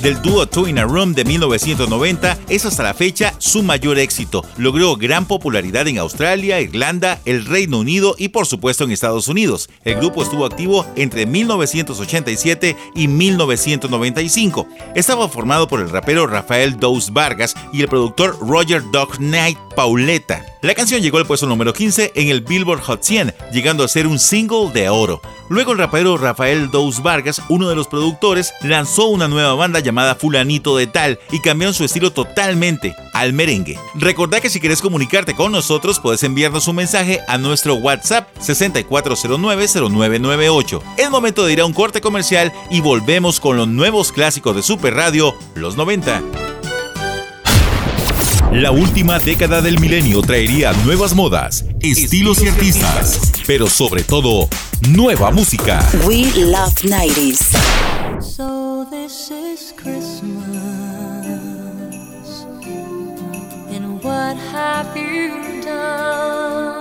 del 0.03 0.21
dúo 0.23 0.47
Two 0.47 0.69
in 0.69 0.79
a 0.79 0.85
Room 0.85 1.15
de 1.15 1.25
1990, 1.25 2.39
es 2.49 2.65
hasta 2.65 2.83
la 2.83 2.95
fecha 2.95 3.35
su 3.39 3.63
mayor 3.63 3.99
éxito. 3.99 4.45
Logró 4.57 4.97
gran 4.97 5.27
popularidad 5.27 5.87
en 5.89 5.99
Australia, 5.99 6.61
Irlanda, 6.61 7.21
el 7.25 7.45
Reino 7.45 7.79
Unido 7.79 8.15
y 8.19 8.29
por 8.29 8.47
supuesto 8.47 8.85
en 8.85 8.93
Estados 8.93 9.29
Unidos. 9.29 9.69
El 9.85 9.97
grupo 9.97 10.23
estuvo 10.23 10.45
activo 10.45 10.87
entre 10.97 11.27
1987 11.27 12.77
y 12.95 13.09
1995. 13.09 14.67
Estaba 14.95 15.29
formado 15.29 15.69
por 15.69 15.81
el 15.81 15.91
rapero 15.91 16.27
Rafael 16.27 16.79
Dous 16.79 17.13
Vargas 17.13 17.55
y 17.73 17.83
el 17.83 17.89
productor 17.89 18.39
Roger 18.41 18.83
Dog 18.93 19.17
Knight 19.19 19.59
Pauleta. 19.75 20.45
La 20.63 20.75
canción 20.75 21.01
llegó 21.01 21.19
al 21.19 21.27
puesto 21.27 21.47
número 21.47 21.73
15 21.73 22.13
en 22.15 22.29
el 22.29 22.41
Billboard 22.41 22.81
Hot 22.81 23.03
100, 23.03 23.35
llegando 23.53 23.85
a 23.85 23.89
ser 23.89 24.07
un 24.07 24.19
single 24.19 24.71
de 24.73 24.89
oro. 24.89 25.21
Luego 25.49 25.73
el 25.73 25.79
rapero 25.79 26.19
Rafael 26.19 26.71
Dous 26.71 27.03
Vargas, 27.03 27.43
uno 27.49 27.69
de 27.69 27.75
los 27.75 27.89
productores, 27.89 28.55
lanzó 28.63 29.07
una 29.07 29.27
nueva 29.29 29.55
banda 29.55 29.81
llamada 29.81 30.15
Fulanito 30.15 30.77
de 30.77 30.87
Tal 30.87 31.19
y 31.31 31.41
cambió 31.41 31.73
su 31.73 31.85
estilo 31.85 32.13
totalmente 32.13 32.95
al 33.15 33.33
merengue. 33.33 33.79
Recordá 33.95 34.41
que 34.41 34.51
si 34.51 34.61
quieres 34.61 34.83
comunicarte 34.83 35.35
con 35.35 35.53
nosotros 35.53 36.01
puedes 36.01 36.23
enviarnos 36.23 36.69
un 36.69 36.77
mensaje 36.77 37.21
a 37.27 37.39
nuestro 37.39 37.77
WhatsApp 37.77 38.29
64090998. 38.39 40.83
Es 40.97 41.11
momento 41.11 41.47
de 41.47 41.55
ir 41.55 41.61
a 41.61 41.67
un 41.67 41.73
corte 41.73 42.01
comercial 42.01 42.53
y 42.71 42.81
volvemos 42.81 43.41
con 43.41 43.57
los 43.57 43.67
nuevos 43.69 44.13
clásicos 44.13 44.55
de 44.55 44.63
Super 44.63 44.95
Radio, 44.95 45.35
los 45.55 45.77
90. 45.77 46.58
La 48.53 48.71
última 48.71 49.19
década 49.19 49.61
del 49.61 49.79
milenio 49.79 50.23
traería 50.23 50.73
nuevas 50.85 51.15
modas, 51.15 51.67
estilos 51.81 52.43
y 52.43 52.49
artistas, 52.49 53.31
pero 53.47 53.69
sobre 53.69 54.03
todo, 54.03 54.49
nueva 54.89 55.31
música. 55.31 55.87
We 56.07 56.25
love 56.35 56.73
90s. 56.83 57.41
So 58.21 58.87
this 58.91 59.31
is 59.31 59.75
Christmas, 59.77 60.23
and 63.71 64.03
what 64.03 64.37
have 64.53 64.97
you 64.97 65.61
done? 65.63 66.79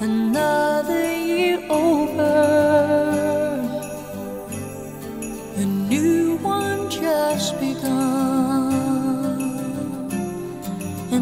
Another 0.00 1.04
year 1.14 1.60
over, 1.70 2.01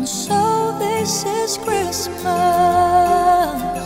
and 0.01 0.09
so 0.09 0.75
this 0.79 1.27
is 1.27 1.59
Christmas. 1.59 3.80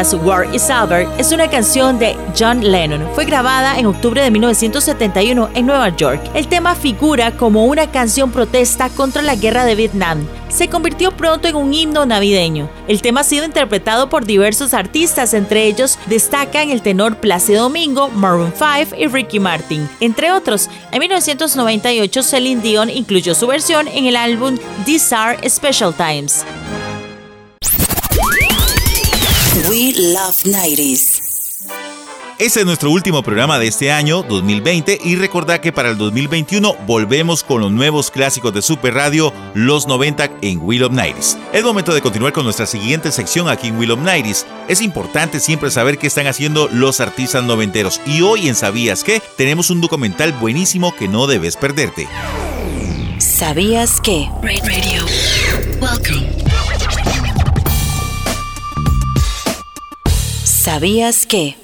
War 0.00 0.46
is 0.54 0.70
Over 0.70 1.06
es 1.18 1.30
una 1.30 1.50
canción 1.50 1.98
de 1.98 2.16
John 2.38 2.62
Lennon. 2.62 3.06
Fue 3.14 3.26
grabada 3.26 3.78
en 3.78 3.84
octubre 3.84 4.22
de 4.22 4.30
1971 4.30 5.50
en 5.52 5.66
Nueva 5.66 5.94
York. 5.94 6.22
El 6.32 6.48
tema 6.48 6.74
figura 6.74 7.32
como 7.32 7.66
una 7.66 7.90
canción 7.90 8.30
protesta 8.30 8.88
contra 8.88 9.20
la 9.20 9.34
guerra 9.34 9.66
de 9.66 9.74
Vietnam. 9.74 10.26
Se 10.48 10.68
convirtió 10.68 11.10
pronto 11.12 11.48
en 11.48 11.56
un 11.56 11.74
himno 11.74 12.06
navideño. 12.06 12.70
El 12.88 13.02
tema 13.02 13.20
ha 13.20 13.24
sido 13.24 13.44
interpretado 13.44 14.08
por 14.08 14.24
diversos 14.24 14.72
artistas, 14.72 15.34
entre 15.34 15.66
ellos 15.66 15.98
destacan 16.06 16.70
el 16.70 16.80
tenor 16.80 17.18
Plácido 17.18 17.64
Domingo, 17.64 18.08
Maroon 18.08 18.54
5 18.56 18.96
y 18.96 19.06
Ricky 19.06 19.38
Martin, 19.38 19.86
entre 20.00 20.32
otros. 20.32 20.70
En 20.92 21.00
1998 21.00 22.22
Celine 22.22 22.62
Dion 22.62 22.88
incluyó 22.88 23.34
su 23.34 23.46
versión 23.46 23.86
en 23.86 24.06
el 24.06 24.16
álbum 24.16 24.56
These 24.86 25.14
Are 25.14 25.50
Special 25.50 25.92
Times. 25.94 26.46
We 29.80 29.94
love 29.94 30.44
90s. 30.44 31.22
Este 32.38 32.60
es 32.60 32.66
nuestro 32.66 32.90
último 32.90 33.22
programa 33.22 33.58
de 33.58 33.68
este 33.68 33.90
año 33.90 34.22
2020 34.22 34.98
y 35.02 35.16
recordad 35.16 35.60
que 35.60 35.72
para 35.72 35.88
el 35.88 35.96
2021 35.96 36.76
volvemos 36.86 37.42
con 37.42 37.62
los 37.62 37.72
nuevos 37.72 38.10
clásicos 38.10 38.52
de 38.52 38.60
Super 38.60 38.92
Radio, 38.92 39.32
los 39.54 39.86
90 39.86 40.32
en 40.42 40.60
Will 40.60 40.82
of 40.82 40.92
Nights. 40.92 41.38
Es 41.54 41.64
momento 41.64 41.94
de 41.94 42.02
continuar 42.02 42.34
con 42.34 42.44
nuestra 42.44 42.66
siguiente 42.66 43.10
sección 43.10 43.48
aquí 43.48 43.68
en 43.68 43.78
Will 43.78 43.92
of 43.92 44.00
Nights. 44.00 44.44
Es 44.68 44.82
importante 44.82 45.40
siempre 45.40 45.70
saber 45.70 45.96
qué 45.96 46.08
están 46.08 46.26
haciendo 46.26 46.68
los 46.70 47.00
artistas 47.00 47.42
noventeros 47.42 48.02
y 48.04 48.20
hoy 48.20 48.48
en 48.48 48.56
Sabías 48.56 49.02
que 49.02 49.22
tenemos 49.38 49.70
un 49.70 49.80
documental 49.80 50.34
buenísimo 50.34 50.94
que 50.94 51.08
no 51.08 51.26
debes 51.26 51.56
perderte. 51.56 52.06
¿Sabías 53.16 53.98
que? 54.02 54.28
Radio. 54.42 55.06
Welcome. 55.80 56.49
¿Sabías 60.60 61.24
que? 61.24 61.56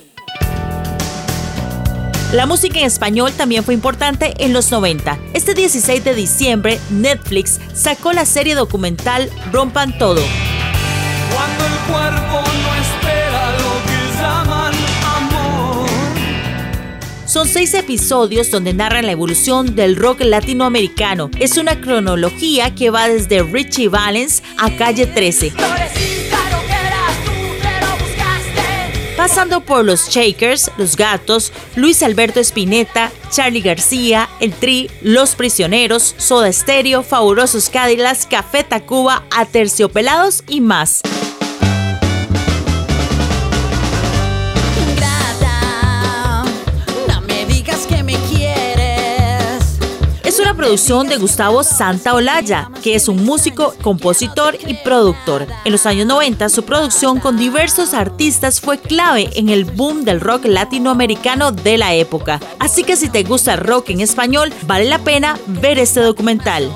La 2.33 2.47
música 2.47 2.79
en 2.79 2.87
español 2.87 3.31
también 3.37 3.63
fue 3.63 3.75
importante 3.75 4.33
en 4.39 4.55
los 4.55 4.71
90. 4.71 5.19
Este 5.35 5.53
16 5.53 6.03
de 6.03 6.15
diciembre, 6.15 6.81
Netflix 6.89 7.61
sacó 7.75 8.15
la 8.15 8.25
serie 8.25 8.55
documental 8.55 9.31
Rompan 9.53 9.99
Todo. 9.99 10.23
Cuando 11.31 11.67
el 11.67 11.75
cuerpo 11.93 12.41
no 12.41 12.75
espera 12.81 13.53
lo 13.59 13.75
que 13.85 14.19
llaman 14.19 14.75
amor. 15.05 15.89
Son 17.27 17.47
seis 17.47 17.75
episodios 17.75 18.51
donde 18.51 18.73
narran 18.73 19.05
la 19.05 19.13
evolución 19.13 19.77
del 19.77 19.97
rock 19.97 20.23
latinoamericano. 20.23 21.31
Es 21.39 21.59
una 21.59 21.83
cronología 21.83 22.75
que 22.75 22.89
va 22.89 23.09
desde 23.09 23.43
Richie 23.43 23.89
Valens 23.89 24.43
a 24.57 24.75
Calle 24.75 25.05
13. 25.05 25.53
Pasando 29.27 29.61
por 29.61 29.85
los 29.85 30.09
Shakers, 30.09 30.71
los 30.79 30.97
Gatos, 30.97 31.53
Luis 31.75 32.05
Alberto 32.05 32.39
Spinetta, 32.39 33.11
Charlie 33.29 33.61
García, 33.61 34.29
El 34.39 34.53
Tri, 34.53 34.89
Los 35.03 35.35
Prisioneros, 35.35 36.15
Soda 36.17 36.53
Stereo, 36.53 37.03
Fabulosos 37.03 37.69
Cadillacs, 37.69 38.25
Café 38.25 38.63
Tacuba, 38.63 39.25
Aterciopelados 39.37 40.45
y 40.47 40.61
más. 40.61 41.03
Producción 50.67 51.07
de 51.07 51.17
Gustavo 51.17 51.63
Santaolalla, 51.63 52.73
que 52.83 52.97
es 52.97 53.07
un 53.07 53.25
músico, 53.25 53.73
compositor 53.83 54.59
y 54.67 54.75
productor. 54.75 55.47
En 55.65 55.71
los 55.71 55.87
años 55.87 56.09
90, 56.09 56.49
su 56.49 56.65
producción 56.65 57.21
con 57.21 57.37
diversos 57.37 57.95
artistas 57.95 58.61
fue 58.61 58.77
clave 58.77 59.31
en 59.37 59.49
el 59.49 59.65
boom 59.65 60.05
del 60.05 60.21
rock 60.21 60.47
latinoamericano 60.47 61.53
de 61.53 61.79
la 61.79 61.95
época. 61.95 62.41
Así 62.59 62.83
que 62.83 62.97
si 62.97 63.09
te 63.09 63.23
gusta 63.23 63.55
el 63.55 63.61
rock 63.61 63.91
en 63.91 64.01
español, 64.01 64.53
vale 64.67 64.87
la 64.87 64.99
pena 64.99 65.39
ver 65.47 65.79
este 65.79 66.01
documental. 66.01 66.69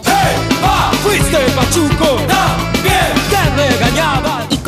Fuiste 1.02 1.36
te. 1.56 2.16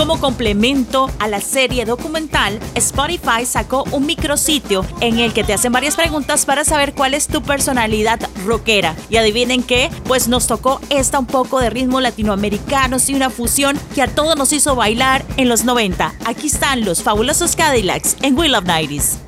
Como 0.03 0.19
complemento 0.19 1.09
a 1.21 1.29
la 1.29 1.41
serie 1.41 1.85
documental, 1.85 2.59
Spotify 2.75 3.47
sacó 3.47 3.85
un 3.93 4.05
micrositio 4.05 4.85
en 5.01 5.21
el 5.21 5.33
que 5.33 5.45
te 5.45 5.55
hacen 5.55 5.71
varias 5.71 5.95
preguntas 5.95 6.45
para 6.45 6.65
saber 6.65 6.93
cuál 6.93 7.15
es 7.15 7.29
tu 7.29 7.41
personalidad 7.41 8.19
rockera. 8.45 8.97
Y 9.11 9.19
adivinen 9.19 9.63
qué, 9.63 9.93
pues 10.03 10.27
nos 10.27 10.49
tocó 10.49 10.81
esta 10.91 11.21
un 11.21 11.27
poco 11.27 11.61
de 11.61 11.71
ritmo 11.71 12.01
latinoamericano 12.01 12.97
y 13.07 13.15
una 13.15 13.31
fusión 13.31 13.79
que 13.95 14.03
a 14.03 14.09
todos 14.09 14.37
nos 14.37 14.53
hizo 14.53 14.75
bailar 14.75 15.25
en 15.37 15.49
los 15.49 15.63
90. 15.63 16.13
Aquí 16.25 16.49
están 16.49 16.85
los 16.85 17.05
fabulosos 17.05 17.55
Cadillacs 17.55 18.17
en 18.23 18.37
We 18.37 18.49
Love 18.49 18.65
90s. 18.65 19.19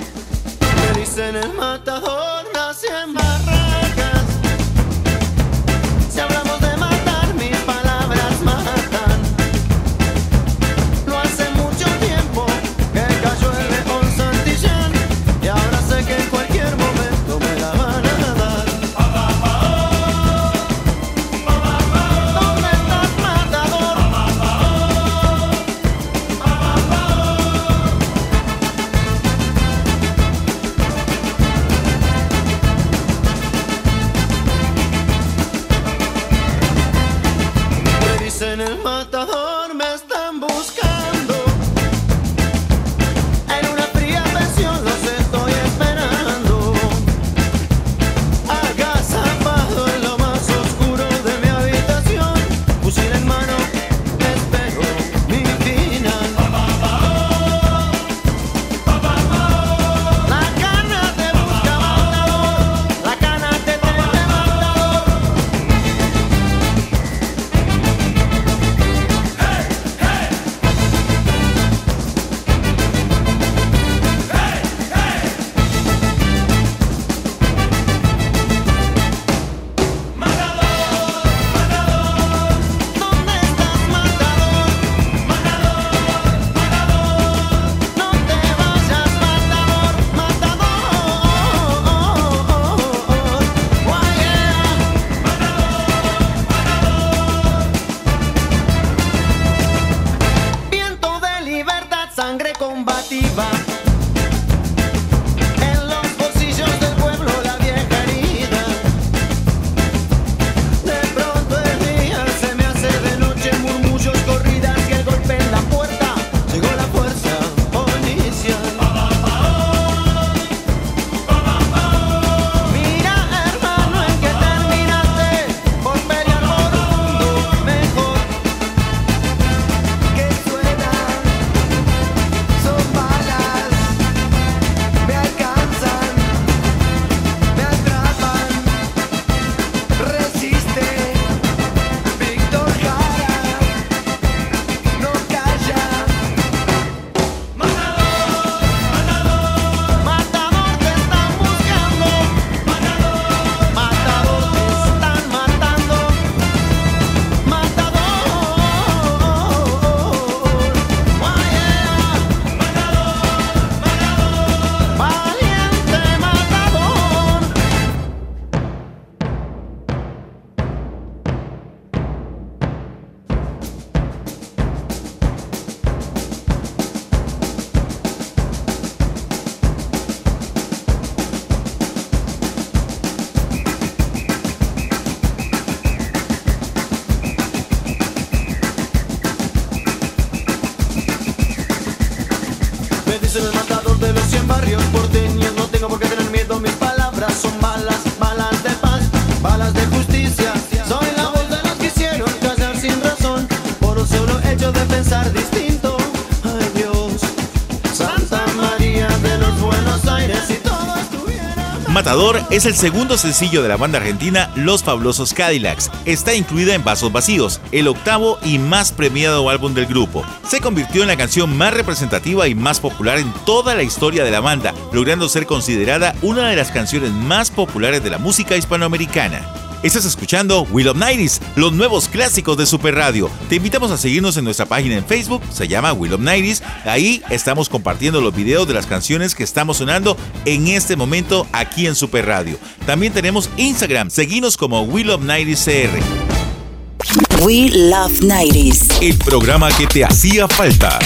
Matador 212.05 212.43
es 212.51 212.67
el 212.67 212.75
segundo 212.75 213.17
sencillo 213.17 213.63
de 213.63 213.71
la 213.71 213.79
banda 213.79 213.97
argentina 213.97 214.53
Los 214.57 214.83
Fabulosos 214.83 215.33
Cadillacs. 215.33 215.91
Está 216.05 216.35
incluida 216.35 216.75
en 216.75 216.85
Vasos 216.85 217.11
Vacíos, 217.11 217.63
el 217.73 217.89
octavo 217.89 218.39
y 218.45 218.59
más 218.59 218.93
premiado 218.93 219.49
álbum 219.49 219.73
del 219.73 219.87
grupo. 219.87 220.23
Se 220.47 220.61
convirtió 220.61 221.01
en 221.01 221.09
la 221.09 221.17
canción 221.17 221.57
más 221.57 221.73
representativa 221.73 222.47
y 222.47 222.55
más 222.55 222.79
popular 222.79 223.17
en 223.17 223.33
toda 223.47 223.75
la 223.75 223.85
historia 223.85 224.23
de 224.23 224.31
la 224.31 224.41
banda, 224.41 224.75
logrando 224.93 225.31
ser 225.31 225.47
considerada 225.47 226.15
una 226.21 226.51
de 226.51 226.57
las 226.57 226.71
canciones 226.71 227.11
más 227.11 227.51
populares 227.51 228.05
de 228.05 228.11
la 228.11 228.19
música 228.19 228.55
hispanoamericana. 228.55 229.64
Estás 229.85 230.07
escuchando 230.07 230.63
Will 230.71 230.89
of 230.89 230.97
Nighties, 230.97 231.43
los 231.57 231.71
nuevos 231.71 232.09
clásicos 232.09 232.57
de 232.57 232.65
Super 232.65 232.95
Radio. 232.95 233.31
Te 233.51 233.57
invitamos 233.57 233.91
a 233.91 233.99
seguirnos 233.99 234.35
en 234.39 234.45
nuestra 234.45 234.65
página 234.65 234.97
en 234.97 235.05
Facebook, 235.05 235.43
se 235.53 235.69
llama 235.69 235.93
Will 235.93 236.15
of 236.15 236.23
Nighties. 236.23 236.63
Ahí 236.87 237.23
estamos 237.29 237.69
compartiendo 237.69 238.23
los 238.23 238.35
videos 238.35 238.67
de 238.67 238.73
las 238.73 238.87
canciones 238.87 239.35
que 239.35 239.45
estamos 239.45 239.77
sonando 239.77 240.17
en 240.47 240.69
este 240.69 240.97
momento 240.97 241.47
aquí 241.53 241.87
en 241.87 241.95
Super 241.95 242.25
Radio. 242.25 242.59
También 242.87 243.13
tenemos 243.13 243.51
Instagram, 243.59 244.09
seguinos 244.09 244.57
como 244.57 244.85
Will 244.85 245.11
of 245.11 245.21
Nighties 245.21 245.63
CR. 245.67 247.43
We 247.45 247.69
Love 247.69 248.23
90s. 248.23 249.03
El 249.03 249.19
programa 249.19 249.71
que 249.77 249.87
te 249.87 250.03
hacía 250.03 250.49
falta. 250.49 250.99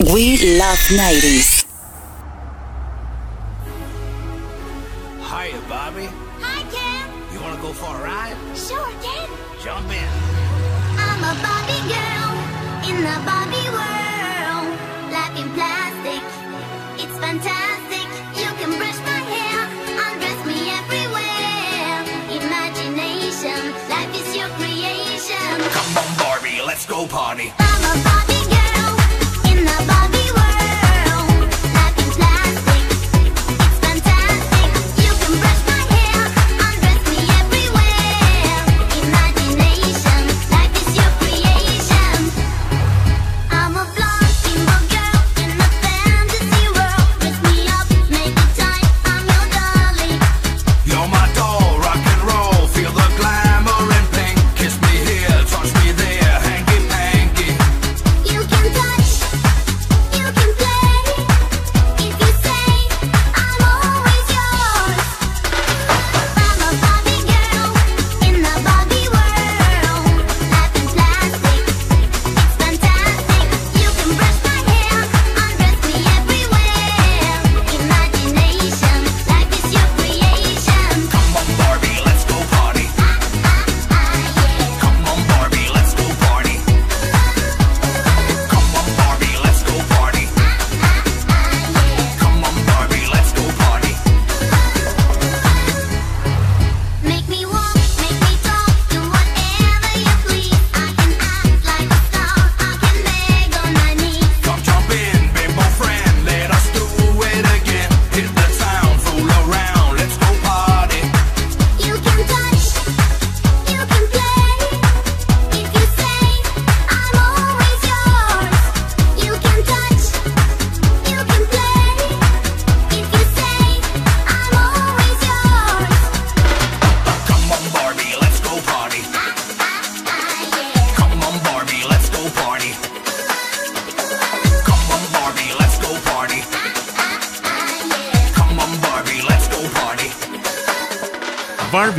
We 0.00 0.58
Love 0.58 0.90
90s. 0.90 1.65
Go 26.86 27.06
party. 27.06 27.65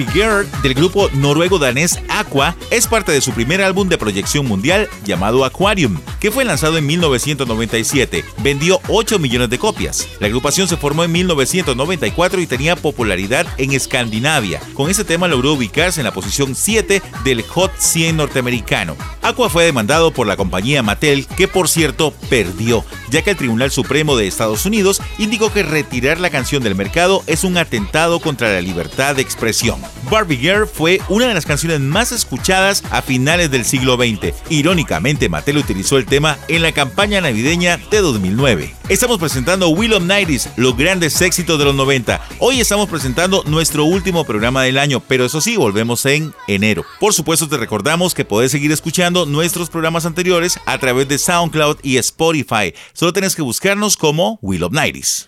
Girl 0.05 0.45
del 0.61 0.73
grupo 0.73 1.09
noruego-danés 1.13 1.99
Aqua 2.17 2.55
es 2.71 2.87
parte 2.87 3.11
de 3.11 3.21
su 3.21 3.31
primer 3.31 3.61
álbum 3.61 3.87
de 3.89 3.97
proyección 3.99 4.47
mundial 4.47 4.89
llamado 5.05 5.45
Aquarium, 5.45 5.99
que 6.19 6.31
fue 6.31 6.45
lanzado 6.45 6.79
en 6.79 6.87
1997. 6.87 8.25
Vendió 8.39 8.81
8 8.87 9.19
millones 9.19 9.51
de 9.51 9.59
copias. 9.59 10.07
La 10.19 10.25
agrupación 10.25 10.67
se 10.67 10.77
formó 10.77 11.03
en 11.03 11.11
1994 11.11 12.41
y 12.41 12.47
tenía 12.47 12.75
popularidad 12.75 13.45
en 13.59 13.71
Escandinavia. 13.71 14.59
Con 14.73 14.89
ese 14.89 15.03
tema 15.03 15.27
logró 15.27 15.53
ubicarse 15.53 15.99
en 15.99 16.05
la 16.05 16.13
posición 16.13 16.55
7 16.55 17.03
del 17.23 17.43
Hot 17.43 17.71
100 17.77 18.17
norteamericano. 18.17 18.97
Aqua 19.21 19.47
fue 19.47 19.65
demandado 19.65 20.11
por 20.11 20.25
la 20.25 20.37
compañía 20.37 20.81
Mattel, 20.81 21.27
que 21.27 21.47
por 21.47 21.69
cierto 21.69 22.15
perdió, 22.31 22.83
ya 23.11 23.21
que 23.21 23.31
el 23.31 23.37
Tribunal 23.37 23.69
Supremo 23.69 24.17
de 24.17 24.25
Estados 24.25 24.65
Unidos 24.65 25.03
indicó 25.19 25.53
que 25.53 25.61
retirar 25.61 26.19
la 26.19 26.31
canción 26.31 26.63
del 26.63 26.73
mercado 26.73 27.23
es 27.27 27.43
un 27.43 27.57
atentado 27.57 28.19
contra 28.19 28.51
la 28.51 28.61
libertad 28.61 29.15
de 29.15 29.21
expresión. 29.21 29.79
Barbie 30.09 30.37
Girl 30.37 30.67
fue 30.67 30.99
una 31.09 31.27
de 31.27 31.35
las 31.35 31.45
canciones 31.45 31.79
más 31.79 32.06
escuchadas 32.11 32.83
a 32.91 33.01
finales 33.01 33.51
del 33.51 33.65
siglo 33.65 33.95
XX. 33.95 34.33
Irónicamente, 34.49 35.29
Mattel 35.29 35.57
utilizó 35.57 35.97
el 35.97 36.05
tema 36.05 36.37
en 36.47 36.61
la 36.61 36.71
campaña 36.71 37.21
navideña 37.21 37.77
de 37.89 38.01
2009. 38.01 38.75
Estamos 38.89 39.19
presentando 39.19 39.69
Will 39.69 39.93
of 39.93 40.03
Nighties, 40.03 40.49
los 40.55 40.77
grandes 40.77 41.21
éxitos 41.21 41.59
de 41.59 41.65
los 41.65 41.75
90. 41.75 42.21
Hoy 42.39 42.61
estamos 42.61 42.87
presentando 42.89 43.43
nuestro 43.45 43.83
último 43.83 44.23
programa 44.23 44.63
del 44.63 44.77
año, 44.77 45.01
pero 45.01 45.25
eso 45.25 45.41
sí, 45.41 45.57
volvemos 45.57 46.05
en 46.05 46.33
enero. 46.47 46.85
Por 46.99 47.13
supuesto, 47.13 47.49
te 47.49 47.57
recordamos 47.57 48.13
que 48.13 48.25
podés 48.25 48.51
seguir 48.51 48.71
escuchando 48.71 49.25
nuestros 49.25 49.69
programas 49.69 50.05
anteriores 50.05 50.59
a 50.65 50.77
través 50.77 51.07
de 51.07 51.17
SoundCloud 51.17 51.77
y 51.83 51.97
Spotify. 51.97 52.73
Solo 52.93 53.13
tenés 53.13 53.35
que 53.35 53.41
buscarnos 53.41 53.97
como 53.97 54.39
Will 54.41 54.63
of 54.63 54.71
Nighties. 54.71 55.27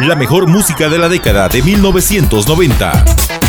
La 0.00 0.14
mejor 0.14 0.46
música 0.46 0.88
de 0.88 0.96
la 0.96 1.08
década 1.08 1.48
de 1.48 1.60
1990. 1.60 3.47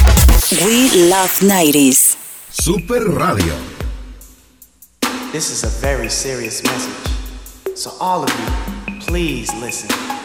We 0.51 1.09
Love 1.11 1.29
90s. 1.41 2.17
Super 2.49 3.07
Radio. 3.07 3.55
This 5.31 5.51
is 5.51 5.63
a 5.63 5.67
very 5.67 6.09
serious 6.09 6.63
message. 6.63 7.77
So, 7.77 7.91
all 7.99 8.23
of 8.23 8.29
you, 8.31 8.99
please 8.99 9.53
listen. 9.61 10.18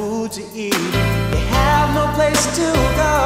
food 0.00 0.32
to 0.32 0.42
eat. 0.54 0.84
They 1.32 1.44
have 1.60 1.88
no 2.00 2.04
place 2.18 2.44
to 2.58 2.68
go. 3.02 3.16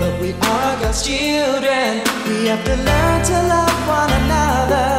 But 0.00 0.12
we 0.22 0.30
are 0.52 0.72
God's 0.80 1.00
children. 1.08 1.90
We 2.28 2.36
have 2.50 2.62
to 2.70 2.76
learn 2.88 3.18
to 3.30 3.36
love 3.54 3.78
one 3.98 4.12
another. 4.22 4.92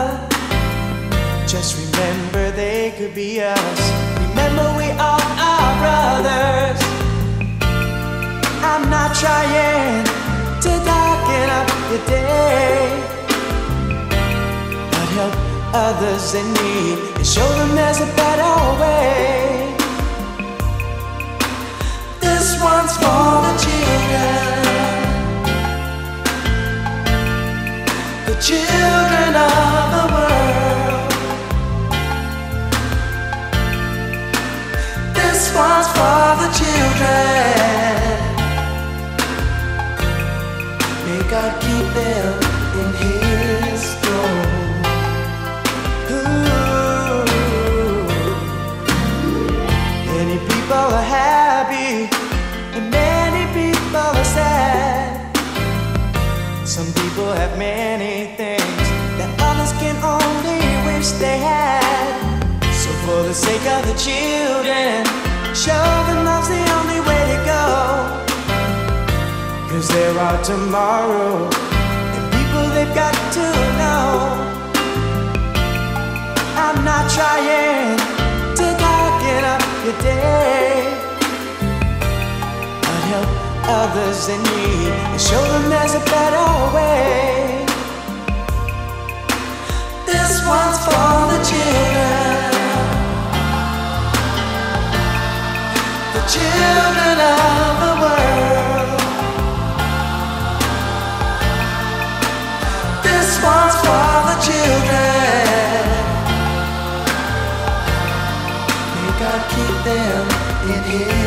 Just 1.54 1.72
remember 1.82 2.44
they 2.64 2.94
could 2.98 3.14
be 3.14 3.30
us. 3.42 3.82
Remember 4.30 4.66
we 4.82 4.88
are 5.12 5.28
our 5.50 5.72
brothers. 5.84 6.80
I'm 8.70 8.86
not 8.96 9.10
trying 9.24 10.04
to 10.66 10.72
darken 10.92 11.48
up 11.60 11.70
your 11.92 12.04
day. 12.18 12.82
But 14.94 15.08
help 15.18 15.36
others 15.88 16.34
in 16.40 16.48
need 16.60 16.98
and 17.18 17.28
show 17.36 17.50
them 17.60 17.72
there's 17.80 18.02
a 18.08 18.10
better 18.22 18.56
way 18.82 19.64
one's 22.66 22.97
for 22.97 23.32
the 23.45 23.53
children. 23.63 25.03
The 28.30 28.36
children 28.49 29.32
of 29.49 29.86
the 29.95 30.05
world. 30.16 31.11
This 35.18 35.41
one's 35.63 35.89
for 35.97 36.28
the 36.41 36.49
children. 36.59 38.05
May 41.05 41.22
God 41.30 41.51
keep 41.61 41.88
them 41.93 42.45
many 57.58 58.36
things 58.36 58.86
that 59.18 59.32
others 59.39 59.72
can 59.80 59.95
only 60.03 60.60
wish 60.88 61.12
they 61.24 61.38
had. 61.38 62.12
So, 62.74 62.91
for 63.06 63.24
the 63.24 63.34
sake 63.34 63.66
of 63.76 63.82
the 63.88 63.95
children, 63.95 65.06
show 65.56 65.86
them 66.08 66.26
love's 66.26 66.49
the 66.49 66.64
only 66.80 66.99
way 66.99 67.22
to 67.32 67.38
go. 67.47 67.66
Cause 69.70 69.88
there 69.89 70.18
are 70.20 70.43
tomorrow, 70.43 71.49
others 83.68 84.28
in 84.30 84.41
need 84.43 84.91
and 84.91 85.20
show 85.20 85.41
them 85.41 85.70
there's 85.70 85.95
a 85.95 85.99
better 85.99 86.76
way. 86.76 87.66
This 90.05 90.45
one's 90.45 90.78
for 90.86 91.18
the 91.34 91.39
children. 91.49 92.51
The 96.13 96.24
children 96.36 97.18
of 97.34 97.72
the 97.86 97.93
world. 98.03 99.01
This 103.03 103.30
one's 103.41 103.76
for 103.86 104.16
the 104.30 104.38
children. 104.47 105.86
May 108.93 109.11
God 109.22 109.41
keep 109.53 109.78
them 109.89 110.24
in 110.70 110.84
His 110.84 111.24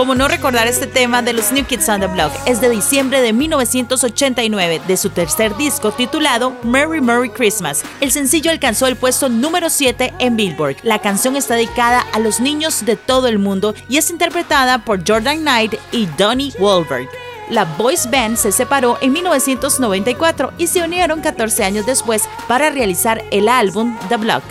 Como 0.00 0.14
no 0.14 0.28
recordar 0.28 0.66
este 0.66 0.86
tema 0.86 1.20
de 1.20 1.34
los 1.34 1.52
New 1.52 1.66
Kids 1.66 1.86
on 1.90 2.00
the 2.00 2.06
Block, 2.06 2.32
es 2.46 2.62
de 2.62 2.70
diciembre 2.70 3.20
de 3.20 3.34
1989, 3.34 4.80
de 4.88 4.96
su 4.96 5.10
tercer 5.10 5.54
disco 5.58 5.92
titulado 5.92 6.56
Merry 6.62 7.02
Merry 7.02 7.28
Christmas. 7.28 7.84
El 8.00 8.10
sencillo 8.10 8.50
alcanzó 8.50 8.86
el 8.86 8.96
puesto 8.96 9.28
número 9.28 9.68
7 9.68 10.14
en 10.18 10.36
Billboard. 10.36 10.76
La 10.84 11.00
canción 11.00 11.36
está 11.36 11.56
dedicada 11.56 12.00
a 12.14 12.18
los 12.18 12.40
niños 12.40 12.86
de 12.86 12.96
todo 12.96 13.28
el 13.28 13.38
mundo 13.38 13.74
y 13.90 13.98
es 13.98 14.08
interpretada 14.08 14.78
por 14.86 15.06
Jordan 15.06 15.40
Knight 15.40 15.74
y 15.92 16.06
Donnie 16.16 16.54
Wahlberg. 16.58 17.29
La 17.50 17.64
Boys 17.64 18.08
Band 18.10 18.36
se 18.36 18.52
separó 18.52 18.96
en 19.00 19.12
1994 19.12 20.52
y 20.56 20.68
se 20.68 20.82
unieron 20.82 21.20
14 21.20 21.64
años 21.64 21.84
después 21.84 22.28
para 22.46 22.70
realizar 22.70 23.24
el 23.32 23.48
álbum 23.48 23.98
The 24.08 24.16
Block. 24.16 24.42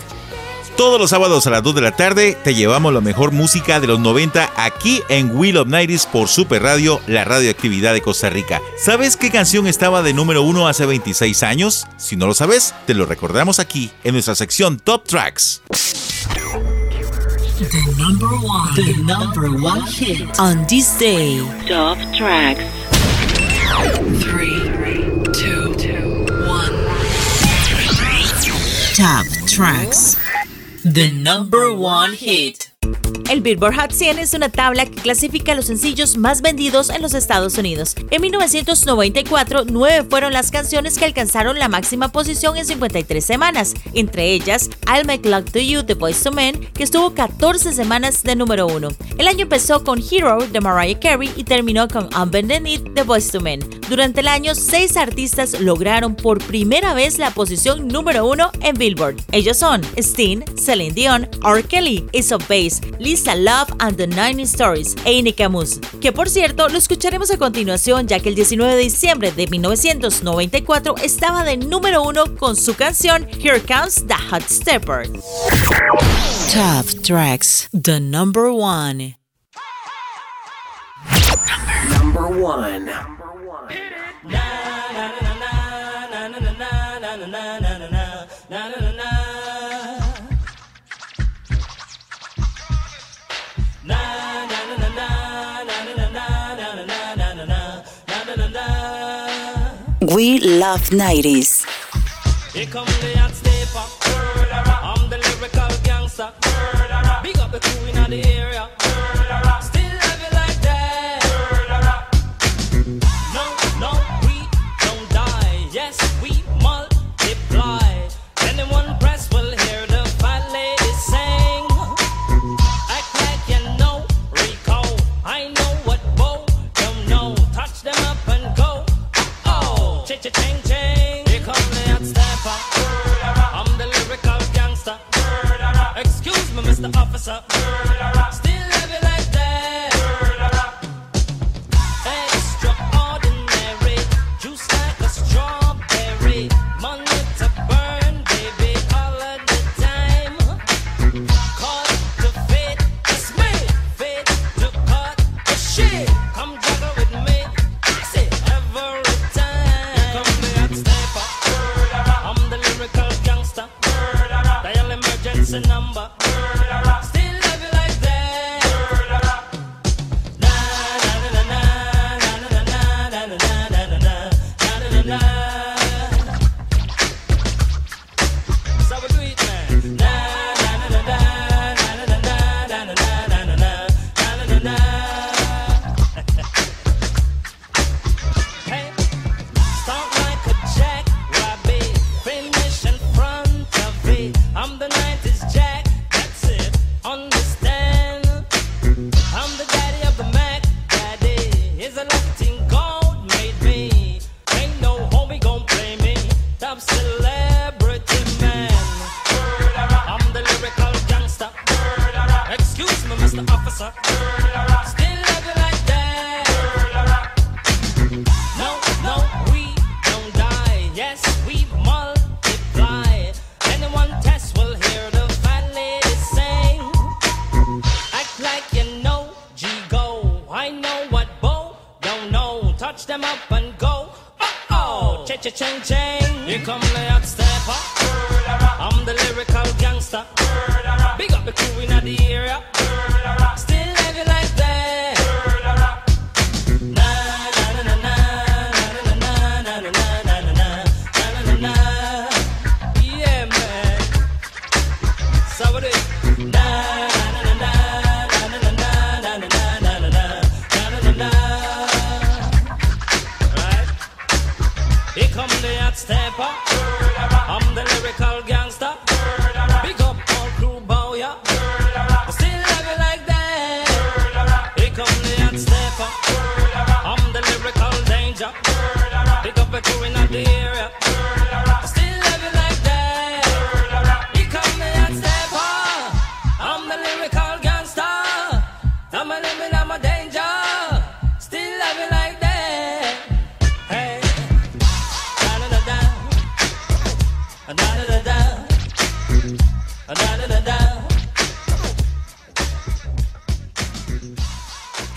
Todos 0.76 1.00
los 1.00 1.10
sábados 1.10 1.46
a 1.46 1.50
las 1.50 1.62
2 1.62 1.74
de 1.74 1.80
la 1.80 1.96
tarde 1.96 2.38
te 2.42 2.54
llevamos 2.54 2.92
la 2.92 3.00
mejor 3.00 3.32
música 3.32 3.80
de 3.80 3.86
los 3.86 4.00
90 4.00 4.50
aquí 4.56 5.02
en 5.08 5.36
Wheel 5.36 5.58
of 5.58 5.68
Nighties 5.68 6.06
por 6.06 6.28
Super 6.28 6.62
Radio, 6.62 7.00
la 7.06 7.24
radioactividad 7.24 7.92
de 7.92 8.00
Costa 8.00 8.30
Rica. 8.30 8.62
¿Sabes 8.78 9.16
qué 9.16 9.30
canción 9.30 9.66
estaba 9.66 10.02
de 10.02 10.14
número 10.14 10.42
1 10.42 10.68
hace 10.68 10.86
26 10.86 11.42
años? 11.42 11.86
Si 11.98 12.16
no 12.16 12.26
lo 12.26 12.34
sabes, 12.34 12.74
te 12.86 12.94
lo 12.94 13.04
recordamos 13.04 13.58
aquí 13.58 13.90
en 14.04 14.12
nuestra 14.12 14.34
sección 14.34 14.78
Top 14.78 15.04
Tracks. 15.04 15.60
The 17.60 17.94
number 17.98 18.28
one. 18.42 18.74
The 18.74 19.02
number 19.02 19.50
one 19.50 19.82
hit. 19.82 20.38
On 20.38 20.66
this 20.66 20.98
day, 20.98 21.40
Top 21.68 21.98
tracks. 22.16 22.79
Three, 23.70 24.58
two, 25.32 25.74
one. 26.48 26.74
Top 28.96 29.26
Tracks. 29.46 30.16
The 30.84 31.12
number 31.12 31.72
one 31.72 32.14
hit. 32.14 32.69
El 33.30 33.42
Billboard 33.42 33.76
Hot 33.76 33.92
100 33.92 34.18
es 34.18 34.34
una 34.34 34.48
tabla 34.48 34.86
que 34.86 35.00
clasifica 35.00 35.54
los 35.54 35.66
sencillos 35.66 36.16
más 36.16 36.42
vendidos 36.42 36.90
en 36.90 37.00
los 37.00 37.14
Estados 37.14 37.56
Unidos. 37.58 37.94
En 38.10 38.20
1994, 38.22 39.66
nueve 39.66 40.06
fueron 40.08 40.32
las 40.32 40.50
canciones 40.50 40.98
que 40.98 41.04
alcanzaron 41.04 41.58
la 41.58 41.68
máxima 41.68 42.10
posición 42.10 42.56
en 42.56 42.66
53 42.66 43.24
semanas, 43.24 43.74
entre 43.94 44.32
ellas 44.32 44.68
I'll 44.86 45.06
Make 45.06 45.28
Love 45.28 45.50
to 45.52 45.60
You 45.60 45.82
de 45.82 45.94
Boyz 45.94 46.24
II 46.24 46.32
Men, 46.34 46.60
que 46.74 46.82
estuvo 46.82 47.14
14 47.14 47.72
semanas 47.72 48.22
de 48.22 48.34
número 48.34 48.66
1. 48.66 48.88
El 49.18 49.28
año 49.28 49.42
empezó 49.42 49.84
con 49.84 50.02
Hero 50.02 50.38
de 50.50 50.60
Mariah 50.60 50.98
Carey 50.98 51.30
y 51.36 51.44
terminó 51.44 51.86
con 51.86 52.08
Unbended 52.14 52.60
Knee 52.60 52.78
de 52.78 53.02
Boyz 53.04 53.32
II 53.32 53.40
Men. 53.40 53.60
Durante 53.88 54.20
el 54.20 54.28
año, 54.28 54.54
seis 54.54 54.96
artistas 54.96 55.60
lograron 55.60 56.14
por 56.14 56.38
primera 56.38 56.94
vez 56.94 57.18
la 57.18 57.30
posición 57.30 57.88
número 57.88 58.26
1 58.26 58.52
en 58.62 58.76
Billboard. 58.76 59.16
Ellos 59.32 59.56
son 59.56 59.82
Sting, 59.96 60.42
Celine 60.56 60.94
Dion, 60.94 61.28
R. 61.44 61.62
Kelly, 61.62 62.06
Ace 62.14 62.34
of 62.34 62.48
Base, 62.48 62.79
Lisa 62.98 63.34
Love 63.34 63.74
and 63.78 63.96
the 63.96 64.06
Nine 64.06 64.40
Stories 64.40 64.94
e 65.04 65.18
Amy 65.18 65.32
Camus, 65.32 65.78
que 66.00 66.12
por 66.12 66.28
cierto 66.28 66.68
lo 66.68 66.78
escucharemos 66.78 67.30
a 67.30 67.36
continuación 67.36 68.06
ya 68.06 68.20
que 68.20 68.28
el 68.28 68.34
19 68.34 68.74
de 68.74 68.82
diciembre 68.82 69.32
de 69.32 69.46
1994 69.46 70.94
estaba 71.02 71.44
de 71.44 71.56
número 71.56 72.02
1 72.02 72.36
con 72.36 72.56
su 72.56 72.74
canción 72.74 73.26
Here 73.40 73.60
Comes 73.60 74.06
the 74.06 74.14
Hot 74.30 74.42
Stepper. 74.48 75.08
Top 76.52 76.86
Tracks, 77.02 77.68
the 77.72 78.00
number 78.00 78.50
one. 78.50 79.16
Number 82.12 82.26
one. 82.26 83.19
We 100.14 100.40
love 100.40 100.90
90s. 100.90 101.64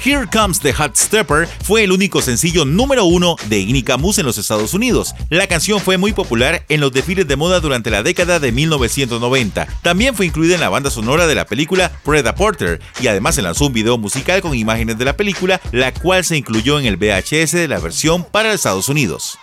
Here 0.04 0.28
Comes 0.30 0.60
the 0.60 0.74
Hot 0.74 0.98
Stepper 0.98 1.48
fue 1.64 1.86
el 1.86 1.94
único 1.94 2.22
sencillo 2.22 2.66
número 2.66 3.06
uno 3.06 3.38
de 3.46 3.60
Iggy 3.60 3.84
Camus 3.84 4.18
en 4.18 4.26
los 4.26 4.38
Estados 4.38 4.74
Unidos. 4.74 5.16
La 5.30 5.48
canción 5.48 5.80
fue 5.80 5.98
muy 5.98 6.12
popular 6.12 6.66
en 6.68 6.82
los 6.82 6.92
desfiles 6.92 7.26
de 7.26 7.38
moda 7.38 7.62
durante 7.62 7.90
la 7.90 8.04
década 8.04 8.42
de 8.42 8.52
1990. 8.52 9.66
También 9.82 10.14
fue 10.14 10.26
incluida 10.26 10.56
en 10.56 10.60
la 10.60 10.68
banda 10.68 10.92
sonora 10.92 11.26
de 11.26 11.36
la 11.36 11.46
película 11.46 11.90
Preda 12.04 12.36
Porter 12.36 12.82
y 13.00 13.08
además 13.08 13.36
se 13.36 13.44
lanzó 13.44 13.68
un 13.68 13.72
video 13.72 13.98
musical 13.98 14.42
con 14.42 14.54
imágenes 14.54 14.98
de 14.98 15.06
la 15.06 15.16
película, 15.16 15.62
la 15.72 15.94
cual 15.94 16.26
se 16.26 16.36
incluyó 16.36 16.82
en 16.82 16.86
el 16.86 16.98
VHS 16.98 17.54
de 17.54 17.70
la 17.70 17.80
versión 17.80 18.26
para 18.26 18.52
Estados 18.52 18.90
Unidos. 18.90 19.38